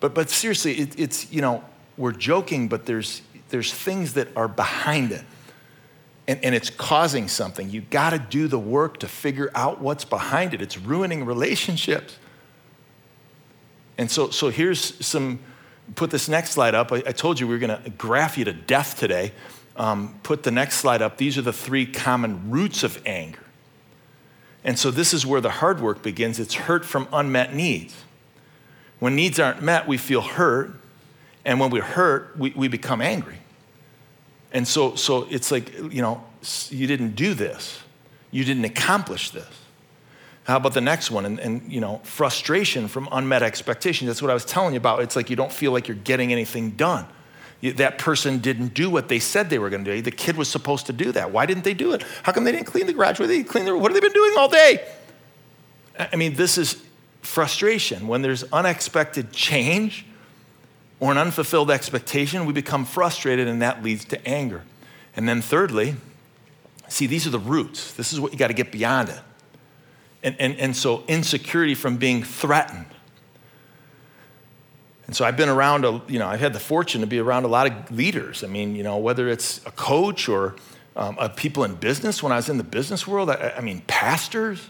[0.00, 1.62] but, but seriously, it, it's, you know,
[1.98, 3.20] we're joking, but there's,
[3.50, 5.24] there's things that are behind it.
[6.26, 7.68] And, and it's causing something.
[7.68, 10.62] You got to do the work to figure out what's behind it.
[10.62, 12.16] It's ruining relationships.
[13.98, 15.40] And so, so here's some
[15.94, 16.92] put this next slide up.
[16.92, 19.32] I, I told you we were going to graph you to death today.
[19.76, 21.16] Um, put the next slide up.
[21.16, 23.38] These are the three common roots of anger.
[24.64, 26.38] And so this is where the hard work begins.
[26.38, 27.94] It's hurt from unmet needs.
[29.00, 30.74] When needs aren't met, we feel hurt.
[31.44, 33.38] And when we're hurt, we, we become angry.
[34.52, 36.22] And so, so it's like, you know,
[36.68, 37.80] you didn't do this.
[38.30, 39.61] You didn't accomplish this.
[40.44, 41.24] How about the next one?
[41.24, 44.08] And, and, you know, frustration from unmet expectations.
[44.08, 45.02] That's what I was telling you about.
[45.02, 47.06] It's like you don't feel like you're getting anything done.
[47.60, 50.02] You, that person didn't do what they said they were going to do.
[50.02, 51.30] The kid was supposed to do that.
[51.30, 52.02] Why didn't they do it?
[52.24, 53.18] How come they didn't clean the garage?
[53.18, 54.84] They clean the, what have they been doing all day?
[55.96, 56.82] I mean, this is
[57.20, 58.08] frustration.
[58.08, 60.04] When there's unexpected change
[60.98, 64.62] or an unfulfilled expectation, we become frustrated and that leads to anger.
[65.14, 65.94] And then, thirdly,
[66.88, 67.92] see, these are the roots.
[67.92, 69.20] This is what you got to get beyond it.
[70.22, 72.86] And, and, and so, insecurity from being threatened.
[75.06, 77.44] And so, I've been around, a, you know, I've had the fortune to be around
[77.44, 78.44] a lot of leaders.
[78.44, 80.54] I mean, you know, whether it's a coach or
[80.94, 84.68] um, people in business, when I was in the business world, I, I mean, pastors.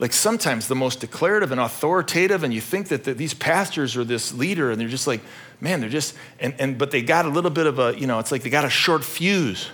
[0.00, 4.04] Like sometimes the most declarative and authoritative, and you think that the, these pastors are
[4.04, 5.20] this leader, and they're just like,
[5.60, 8.18] man, they're just, and, and but they got a little bit of a, you know,
[8.18, 9.70] it's like they got a short fuse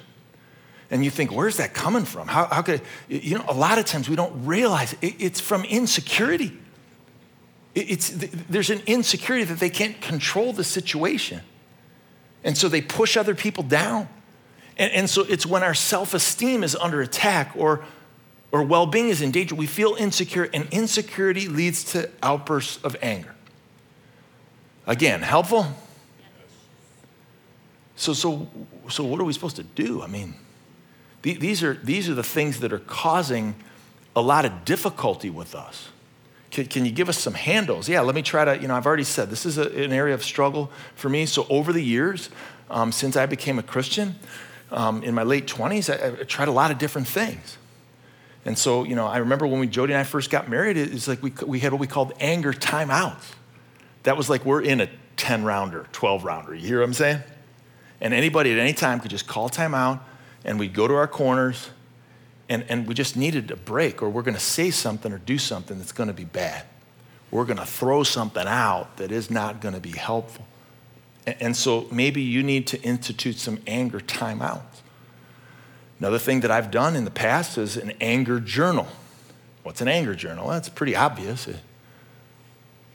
[0.91, 2.29] and you think, where's that coming from?
[2.29, 5.65] How, how could, you know, a lot of times we don't realize it, it's from
[5.65, 6.53] insecurity.
[7.75, 11.41] It, it's, there's an insecurity that they can't control the situation.
[12.45, 14.09] And so they push other people down.
[14.77, 17.85] And, and so it's when our self esteem is under attack or,
[18.53, 22.97] or well being is in danger, we feel insecure, and insecurity leads to outbursts of
[23.01, 23.35] anger.
[24.87, 25.67] Again, helpful?
[27.97, 28.49] So, so,
[28.91, 30.03] so what are we supposed to do?
[30.03, 30.35] I mean,
[31.33, 33.55] these are, these are the things that are causing
[34.15, 35.89] a lot of difficulty with us.
[36.51, 37.89] Can, can you give us some handles?
[37.89, 40.15] Yeah, let me try to, you know, I've already said this is a, an area
[40.15, 41.27] of struggle for me.
[41.27, 42.29] So over the years,
[42.71, 44.17] um, since I became a Christian,
[44.71, 47.57] um, in my late 20s, I, I, tried a lot of different things.
[48.45, 50.93] And so, you know, I remember when we, Jody and I first got married, it
[50.93, 53.33] was like we, we had what we called anger timeouts.
[54.03, 56.55] That was like we're in a 10 rounder, 12 rounder.
[56.55, 57.21] You hear what I'm saying?
[58.01, 60.01] And anybody at any time could just call timeout
[60.45, 61.71] and we'd go to our corners
[62.49, 65.39] and, and we just needed a break or we're going to say something or do
[65.39, 66.65] something that's going to be bad.
[67.31, 70.47] We're going to throw something out that is not going to be helpful.
[71.27, 74.63] And, and so maybe you need to institute some anger timeouts.
[75.99, 78.89] Another thing that I've done in the past is an anger journal.
[79.63, 80.49] What's an anger journal?
[80.49, 81.49] Well, pretty obvious.
[81.49, 81.57] It,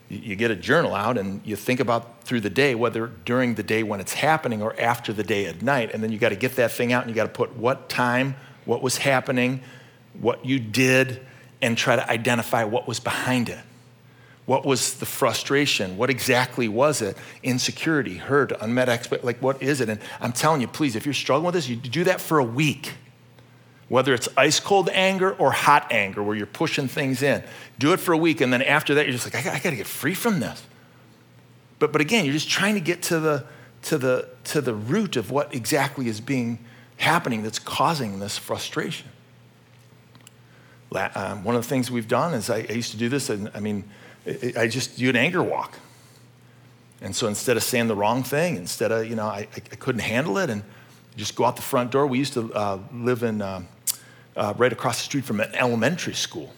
[0.10, 3.64] you get a journal out and you think about through the day, whether during the
[3.64, 5.92] day when it's happening or after the day at night.
[5.94, 7.90] And then you got to get that thing out and you got to put what
[7.90, 9.62] time, what was happening,
[10.20, 11.22] what you did,
[11.62, 13.60] and try to identify what was behind it.
[14.46, 15.96] What was the frustration?
[15.96, 17.16] What exactly was it?
[17.44, 19.24] Insecurity, hurt, unmet expect.
[19.24, 19.90] Like, what is it?
[19.90, 22.44] And I'm telling you, please, if you're struggling with this, you do that for a
[22.44, 22.94] week
[23.90, 27.44] whether it's ice cold anger or hot anger where you're pushing things in.
[27.80, 29.72] Do it for a week, and then after that, you're just like, I, I got
[29.72, 30.64] to get free from this.
[31.80, 33.46] But, but again, you're just trying to get to the,
[33.84, 36.60] to, the, to the root of what exactly is being
[36.98, 39.08] happening that's causing this frustration.
[40.92, 43.50] Um, one of the things we've done is I, I used to do this, and
[43.54, 43.84] I mean,
[44.58, 45.80] I just do an anger walk.
[47.02, 50.02] And so instead of saying the wrong thing, instead of, you know, I, I couldn't
[50.02, 50.64] handle it, and
[51.16, 52.08] just go out the front door.
[52.08, 53.64] We used to uh, live in uh,
[54.40, 56.54] uh, right across the street from an elementary school.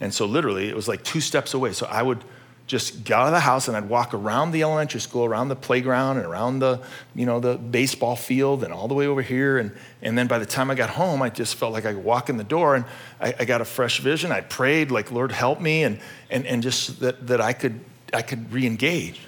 [0.00, 1.72] And so literally it was like two steps away.
[1.72, 2.22] So I would
[2.68, 5.56] just get out of the house and I'd walk around the elementary school, around the
[5.56, 6.80] playground and around the,
[7.14, 9.58] you know, the baseball field and all the way over here.
[9.58, 12.04] And, and then by the time I got home, I just felt like I could
[12.04, 12.84] walk in the door and
[13.20, 14.30] I, I got a fresh vision.
[14.30, 15.82] I prayed like, Lord, help me.
[15.82, 15.98] And,
[16.30, 17.80] and, and just that, that I could,
[18.12, 19.20] I could re-engage.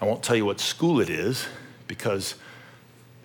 [0.00, 1.46] I won't tell you what school it is
[1.86, 2.34] because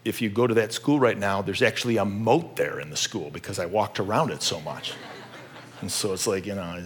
[0.05, 2.97] if you go to that school right now, there's actually a moat there in the
[2.97, 4.93] school because I walked around it so much.
[5.81, 6.81] And so it's like, you know,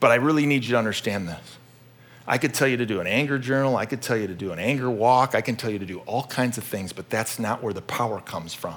[0.00, 1.58] but I really need you to understand this.
[2.26, 4.52] I could tell you to do an anger journal, I could tell you to do
[4.52, 7.38] an anger walk, I can tell you to do all kinds of things, but that's
[7.38, 8.76] not where the power comes from.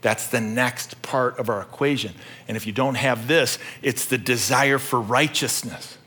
[0.00, 2.14] That's the next part of our equation.
[2.46, 5.98] And if you don't have this, it's the desire for righteousness.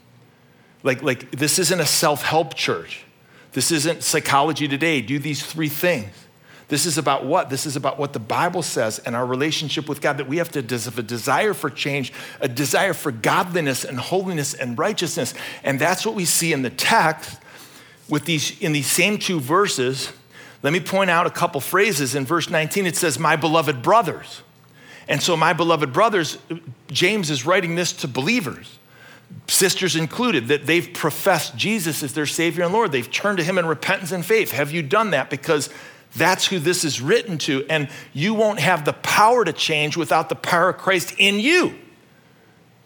[0.84, 3.06] Like, like this isn't a self help church.
[3.54, 5.02] This isn't psychology today.
[5.02, 6.10] Do these three things.
[6.70, 7.49] This is about what?
[7.49, 10.49] This is about what the Bible says and our relationship with God, that we have
[10.52, 15.34] to have a desire for change, a desire for godliness and holiness and righteousness.
[15.66, 17.41] And that's what we see in the text
[18.08, 20.14] with these, in these same two verses.
[20.64, 22.16] Let me point out a couple phrases.
[22.16, 24.41] In verse 19, it says, My beloved brothers.
[25.10, 26.38] And so, my beloved brothers,
[26.88, 28.78] James is writing this to believers
[29.48, 32.92] sisters included, that they've professed Jesus as their Savior and Lord.
[32.92, 34.52] They've turned to Him in repentance and faith.
[34.52, 35.30] Have you done that?
[35.30, 35.70] Because
[36.16, 37.66] that's who this is written to.
[37.70, 41.76] And you won't have the power to change without the power of Christ in you,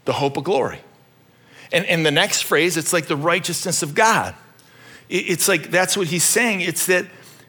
[0.05, 0.79] the hope of glory.
[1.71, 4.35] And, and the next phrase, it's like the righteousness of God.
[5.09, 6.61] It's like that's what he's saying.
[6.61, 7.05] It's that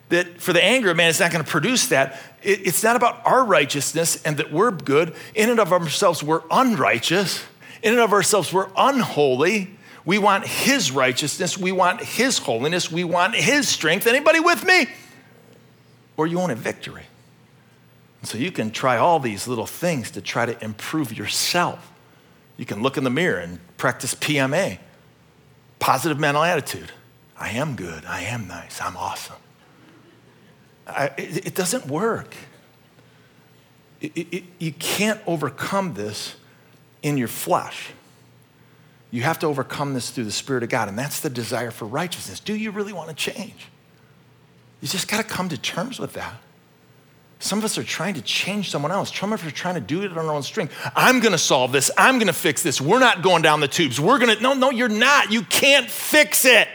[0.08, 2.20] that for the anger of man, it's not going to produce that.
[2.42, 5.14] It's not about our righteousness and that we're good.
[5.34, 7.42] In and of ourselves, we're unrighteous.
[7.82, 9.70] In and of ourselves, we're unholy.
[10.04, 11.58] We want his righteousness.
[11.58, 12.90] We want his holiness.
[12.90, 14.06] We want his strength.
[14.06, 14.86] Anybody with me?
[16.16, 17.04] Or you want a victory.
[18.22, 21.92] So you can try all these little things to try to improve yourself.
[22.56, 24.78] You can look in the mirror and practice PMA,
[25.78, 26.90] positive mental attitude.
[27.38, 28.04] I am good.
[28.06, 28.80] I am nice.
[28.80, 29.36] I'm awesome.
[30.86, 32.34] I, it, it, doesn't work.
[34.00, 36.36] It, it, you can't overcome this
[37.06, 37.92] in your flesh.
[39.12, 41.84] You have to overcome this through the Spirit of God, and that's the desire for
[41.84, 42.40] righteousness.
[42.40, 43.68] Do you really want to change?
[44.80, 46.34] You just got to come to terms with that.
[47.38, 49.14] Some of us are trying to change someone else.
[49.14, 50.74] Some of us are trying to do it on our own strength.
[50.96, 51.92] I'm going to solve this.
[51.96, 52.80] I'm going to fix this.
[52.80, 54.00] We're not going down the tubes.
[54.00, 55.30] We're going to, no, no, you're not.
[55.30, 56.66] You can't fix it.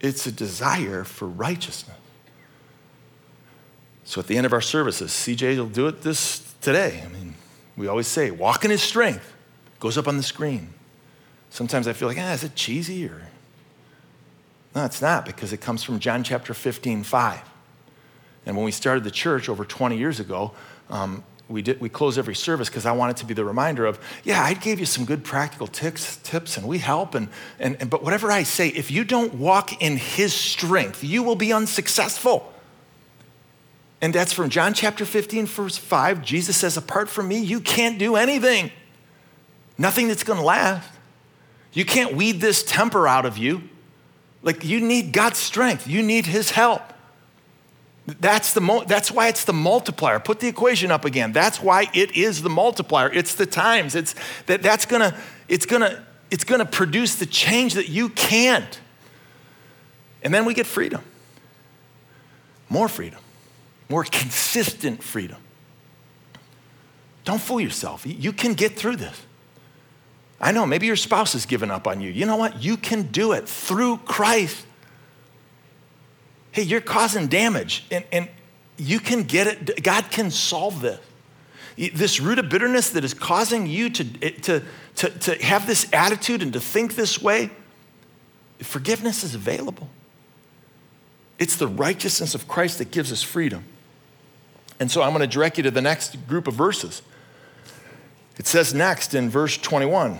[0.00, 1.96] It's a desire for righteousness.
[4.04, 7.02] So at the end of our services, CJ will do it this today.
[7.04, 7.34] I mean,
[7.76, 9.32] we always say, walk in his strength.
[9.78, 10.70] Goes up on the screen.
[11.50, 13.28] Sometimes I feel like, ah, is it cheesy or?
[14.74, 17.40] No, it's not because it comes from John chapter 15, 5.
[18.46, 20.52] And when we started the church over 20 years ago,
[20.90, 23.84] um, we, did, we close every service because I want it to be the reminder
[23.84, 27.14] of, yeah, I gave you some good practical tips, tips and we help.
[27.14, 31.22] And, and, and, but whatever I say, if you don't walk in his strength, you
[31.22, 32.53] will be unsuccessful.
[34.04, 36.20] And that's from John chapter 15, verse 5.
[36.20, 38.70] Jesus says, apart from me, you can't do anything.
[39.78, 40.86] Nothing that's to last.
[41.72, 43.62] You can't weed this temper out of you.
[44.42, 45.86] Like you need God's strength.
[45.88, 46.82] You need his help.
[48.20, 50.20] That's, the, that's why it's the multiplier.
[50.20, 51.32] Put the equation up again.
[51.32, 53.10] That's why it is the multiplier.
[53.10, 53.94] It's the times.
[53.94, 55.16] It's that that's gonna,
[55.48, 58.80] it's gonna, it's gonna produce the change that you can't.
[60.22, 61.02] And then we get freedom.
[62.68, 63.23] More freedom.
[63.94, 65.38] More consistent freedom.
[67.24, 68.02] Don't fool yourself.
[68.04, 69.22] You can get through this.
[70.40, 72.10] I know, maybe your spouse has given up on you.
[72.10, 72.60] You know what?
[72.60, 74.66] You can do it through Christ
[76.50, 78.28] hey, you're causing damage and, and
[78.76, 79.82] you can get it.
[79.82, 81.00] God can solve this.
[81.76, 84.62] This root of bitterness that is causing you to, to,
[84.96, 87.50] to, to have this attitude and to think this way,
[88.60, 89.88] forgiveness is available.
[91.40, 93.64] It's the righteousness of Christ that gives us freedom.
[94.80, 97.02] And so I'm going to direct you to the next group of verses.
[98.36, 100.18] It says next in verse 21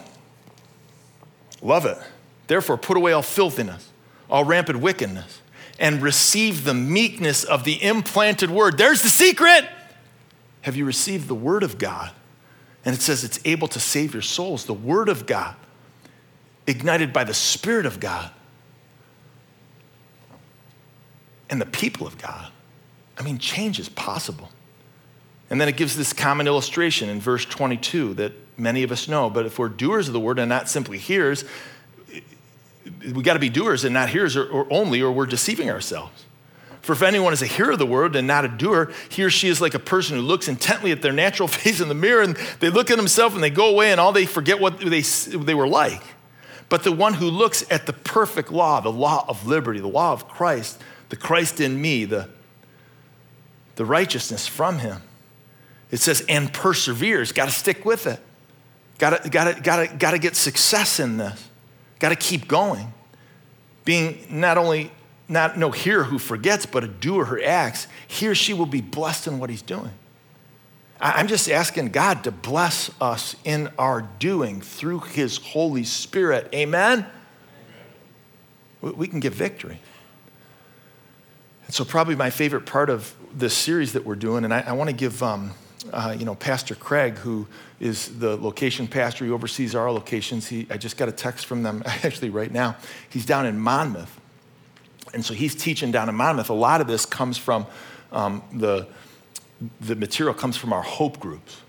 [1.63, 1.99] Love it.
[2.47, 3.91] Therefore, put away all filthiness,
[4.29, 5.41] all rampant wickedness
[5.79, 8.79] and receive the meekness of the implanted word.
[8.79, 9.69] There's the secret.
[10.63, 12.13] Have you received the word of God?
[12.85, 14.67] And it says it's able to save your souls.
[14.67, 15.57] The word of God,
[16.67, 18.31] ignited by the Spirit of God
[21.51, 22.51] and the people of God.
[23.19, 24.51] I mean, change is possible.
[25.51, 29.31] And then it gives this common illustration in verse 22 that many of us know.
[29.31, 31.45] But if we're doers of the word and not simply hearers,
[33.13, 36.25] we got to be doers and not hearers or, or only, or we're deceiving ourselves.
[36.83, 39.31] For if anyone is a hearer of the word and not a doer, he or
[39.31, 42.23] she is like a person who looks intently at their natural face in the mirror
[42.23, 45.01] and they look at themselves and they go away and all they forget what they,
[45.01, 46.03] they were like.
[46.69, 50.13] But the one who looks at the perfect law, the law of liberty, the law
[50.13, 52.29] of Christ, the Christ in me, the,
[53.77, 55.03] the righteousness from him,
[55.91, 58.21] it says, and perseveres, got to stick with it.
[58.99, 61.49] Got to, got to, got to, got to get success in this.
[61.99, 62.93] Got to keep going.
[63.85, 64.91] Being not only
[65.29, 68.81] not no hearer who forgets, but a doer who acts, he or she will be
[68.81, 69.91] blessed in what he's doing.
[71.01, 76.49] I'm just asking God to bless us in our doing through his Holy Spirit.
[76.55, 77.07] Amen?
[78.81, 79.81] We can get victory.
[81.67, 84.73] And so, probably my favorite part of this series that we're doing, and I, I
[84.73, 85.53] want to give um,
[85.93, 87.47] uh, you know, Pastor Craig, who
[87.81, 90.47] is the location pastor, he oversees our locations.
[90.47, 92.77] He, I just got a text from them actually right now.
[93.11, 94.21] He's down in Monmouth.
[95.13, 96.51] And so he's teaching down in Monmouth.
[96.51, 97.67] A lot of this comes from
[98.13, 98.87] um, the,
[99.81, 101.61] the material comes from our hope groups.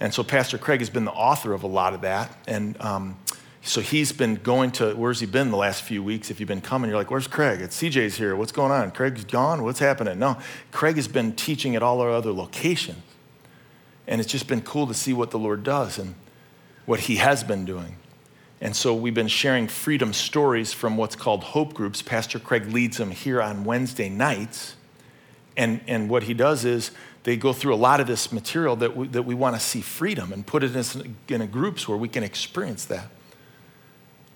[0.00, 2.36] And so Pastor Craig has been the author of a lot of that.
[2.46, 3.16] And um,
[3.62, 6.30] so he's been going to, where's he been the last few weeks?
[6.30, 7.60] If you've been coming, you're like, where's Craig?
[7.60, 8.36] It's CJ's here.
[8.36, 8.90] What's going on?
[8.92, 9.62] Craig's gone?
[9.64, 10.18] What's happening?
[10.18, 10.38] No,
[10.70, 13.02] Craig has been teaching at all our other locations.
[14.06, 16.14] And it's just been cool to see what the Lord does and
[16.86, 17.96] what He has been doing.
[18.60, 22.02] And so we've been sharing freedom stories from what's called hope groups.
[22.02, 24.74] Pastor Craig leads them here on Wednesday nights.
[25.56, 26.90] And, and what he does is
[27.22, 29.80] they go through a lot of this material that we, that we want to see
[29.80, 33.10] freedom and put it in, in groups where we can experience that.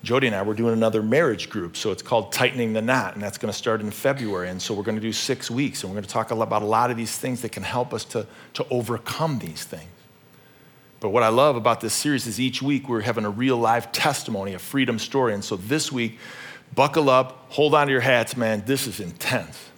[0.03, 1.77] Jody and I, we're doing another marriage group.
[1.77, 4.49] So it's called Tightening the Knot, and that's going to start in February.
[4.49, 6.65] And so we're going to do six weeks, and we're going to talk about a
[6.65, 9.89] lot of these things that can help us to, to overcome these things.
[10.99, 13.91] But what I love about this series is each week we're having a real live
[13.93, 15.33] testimony, a freedom story.
[15.33, 16.19] And so this week,
[16.75, 18.63] buckle up, hold on to your hats, man.
[18.65, 19.69] This is intense.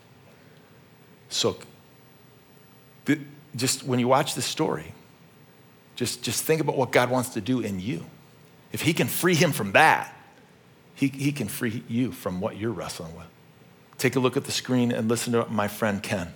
[1.30, 1.58] So
[3.06, 3.22] th-
[3.56, 4.94] just when you watch this story,
[5.96, 8.06] just, just think about what God wants to do in you.
[8.72, 10.15] If He can free him from that,
[10.96, 13.28] he, he can free you from what you're wrestling with.
[13.98, 16.34] Take a look at the screen and listen to my friend Ken.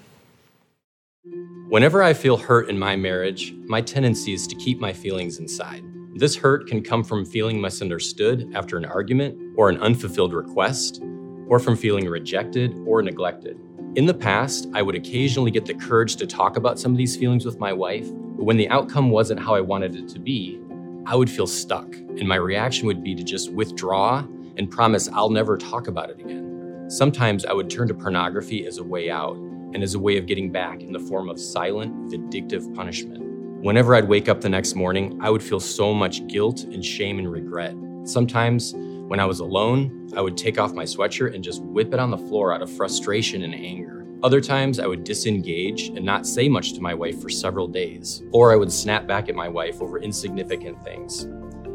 [1.70, 5.84] Whenever I feel hurt in my marriage, my tendency is to keep my feelings inside.
[6.16, 11.02] This hurt can come from feeling misunderstood after an argument or an unfulfilled request,
[11.48, 13.60] or from feeling rejected or neglected.
[13.96, 17.16] In the past, I would occasionally get the courage to talk about some of these
[17.16, 20.60] feelings with my wife, but when the outcome wasn't how I wanted it to be,
[21.06, 24.26] I would feel stuck, and my reaction would be to just withdraw
[24.60, 26.86] and promise I'll never talk about it again.
[26.90, 30.26] Sometimes I would turn to pornography as a way out and as a way of
[30.26, 33.24] getting back in the form of silent, vindictive punishment.
[33.64, 37.20] Whenever I'd wake up the next morning, I would feel so much guilt and shame
[37.20, 37.74] and regret.
[38.04, 42.00] Sometimes, when I was alone, I would take off my sweatshirt and just whip it
[42.00, 44.06] on the floor out of frustration and anger.
[44.24, 48.24] Other times, I would disengage and not say much to my wife for several days,
[48.34, 51.24] or I would snap back at my wife over insignificant things.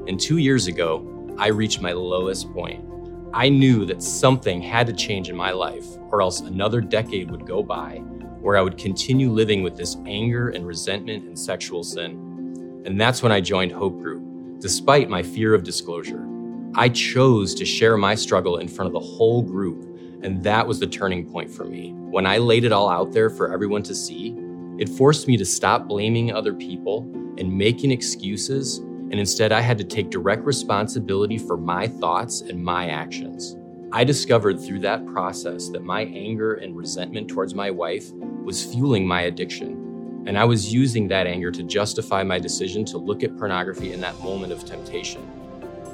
[0.07, 2.85] And two years ago, I reached my lowest point.
[3.33, 7.47] I knew that something had to change in my life, or else another decade would
[7.47, 8.03] go by
[8.45, 12.83] where I would continue living with this anger and resentment and sexual sin.
[12.85, 16.29] And that's when I joined Hope Group, despite my fear of disclosure.
[16.75, 20.79] I chose to share my struggle in front of the whole group, and that was
[20.79, 21.93] the turning point for me.
[21.95, 24.37] When I laid it all out there for everyone to see,
[24.77, 28.79] it forced me to stop blaming other people and making excuses
[29.15, 33.57] and instead I had to take direct responsibility for my thoughts and my actions.
[33.93, 38.11] I discovered through that process that my anger and resentment towards my wife
[38.43, 42.99] was fueling my addiction, and I was using that anger to justify my decision to
[42.99, 45.23] look at pornography in that moment of temptation.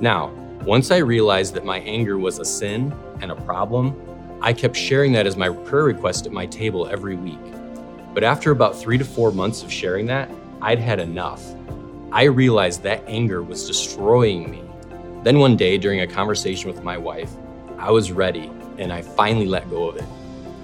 [0.00, 0.28] Now,
[0.64, 2.90] once I realized that my anger was a sin
[3.20, 4.00] and a problem,
[4.40, 7.52] I kept sharing that as my prayer request at my table every week.
[8.14, 10.30] But after about three to four months of sharing that,
[10.62, 11.44] I'd had enough
[12.12, 14.64] I realized that anger was destroying me.
[15.22, 17.30] Then one day, during a conversation with my wife,
[17.78, 20.04] I was ready and I finally let go of it.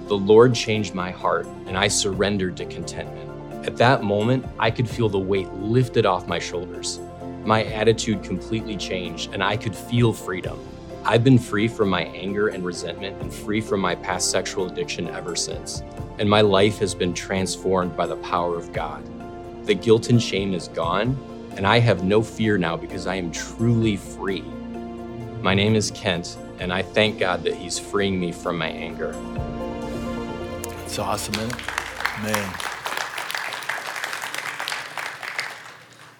[0.09, 3.65] The Lord changed my heart and I surrendered to contentment.
[3.65, 6.99] At that moment, I could feel the weight lifted off my shoulders.
[7.45, 10.59] My attitude completely changed and I could feel freedom.
[11.05, 15.07] I've been free from my anger and resentment and free from my past sexual addiction
[15.07, 15.81] ever since.
[16.19, 19.01] And my life has been transformed by the power of God.
[19.65, 21.17] The guilt and shame is gone,
[21.57, 24.41] and I have no fear now because I am truly free.
[25.41, 29.09] My name is Kent, and I thank God that He's freeing me from my anger.
[30.85, 31.49] It's awesome, man.
[32.21, 32.53] Man.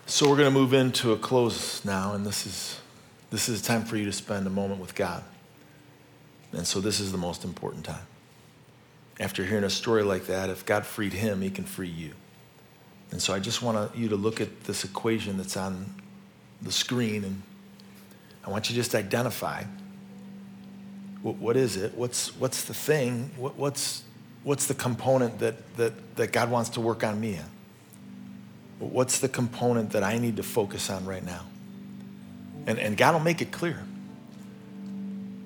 [0.08, 2.82] So we're going to move into a close now, and this is
[3.30, 5.24] this is time for you to spend a moment with God.
[6.52, 8.08] And so this is the most important time.
[9.20, 12.14] After hearing a story like that, if God freed him, he can free you.
[13.12, 15.94] And so I just want you to look at this equation that's on
[16.62, 17.42] the screen, and
[18.46, 19.64] I want you to just identify
[21.22, 21.96] what, what is it?
[21.96, 23.32] What's, what's the thing?
[23.38, 24.04] What, what's,
[24.44, 27.46] what's the component that, that, that God wants to work on me in?
[28.80, 31.46] What's the component that I need to focus on right now?
[32.68, 33.84] And, and God will make it clear.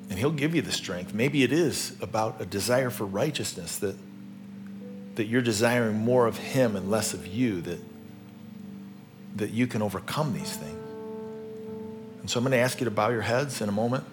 [0.09, 1.13] And He'll give you the strength.
[1.13, 3.95] Maybe it is about a desire for righteousness that
[5.15, 7.79] that you're desiring more of Him and less of you, that,
[9.35, 10.77] that you can overcome these things.
[12.21, 14.03] And so I'm going to ask you to bow your heads in a moment.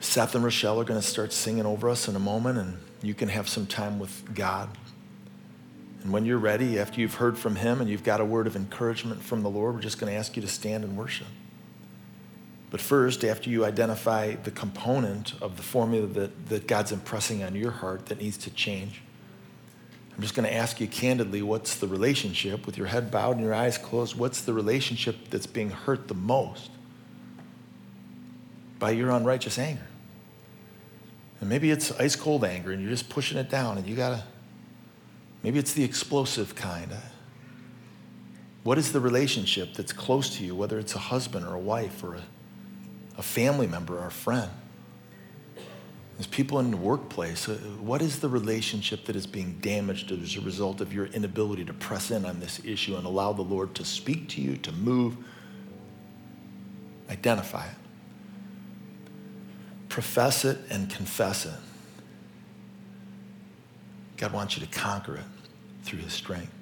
[0.00, 3.12] Seth and Rochelle are going to start singing over us in a moment, and you
[3.12, 4.70] can have some time with God.
[6.02, 8.56] And when you're ready, after you've heard from Him and you've got a word of
[8.56, 11.26] encouragement from the Lord, we're just going to ask you to stand and worship.
[12.70, 17.56] But first, after you identify the component of the formula that, that God's impressing on
[17.56, 19.02] your heart that needs to change,
[20.14, 23.44] I'm just going to ask you candidly what's the relationship, with your head bowed and
[23.44, 26.70] your eyes closed, what's the relationship that's being hurt the most
[28.78, 29.86] by your unrighteous anger?
[31.40, 34.10] And maybe it's ice cold anger and you're just pushing it down and you got
[34.10, 34.24] to,
[35.42, 36.92] maybe it's the explosive kind.
[38.62, 42.04] What is the relationship that's close to you, whether it's a husband or a wife
[42.04, 42.22] or a
[43.20, 44.50] a family member or a friend,
[46.16, 50.36] there's people in the workplace, uh, what is the relationship that is being damaged as
[50.36, 53.74] a result of your inability to press in on this issue and allow the Lord
[53.74, 55.18] to speak to you, to move?
[57.10, 57.74] Identify it.
[59.90, 61.58] Profess it and confess it.
[64.16, 65.24] God wants you to conquer it
[65.82, 66.52] through his strength.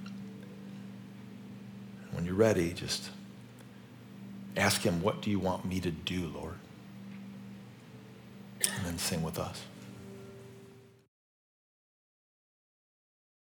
[2.13, 3.11] When you're ready, just
[4.57, 6.48] ask him, What do you want me to do, Lord?
[8.63, 9.68] and then sing with us.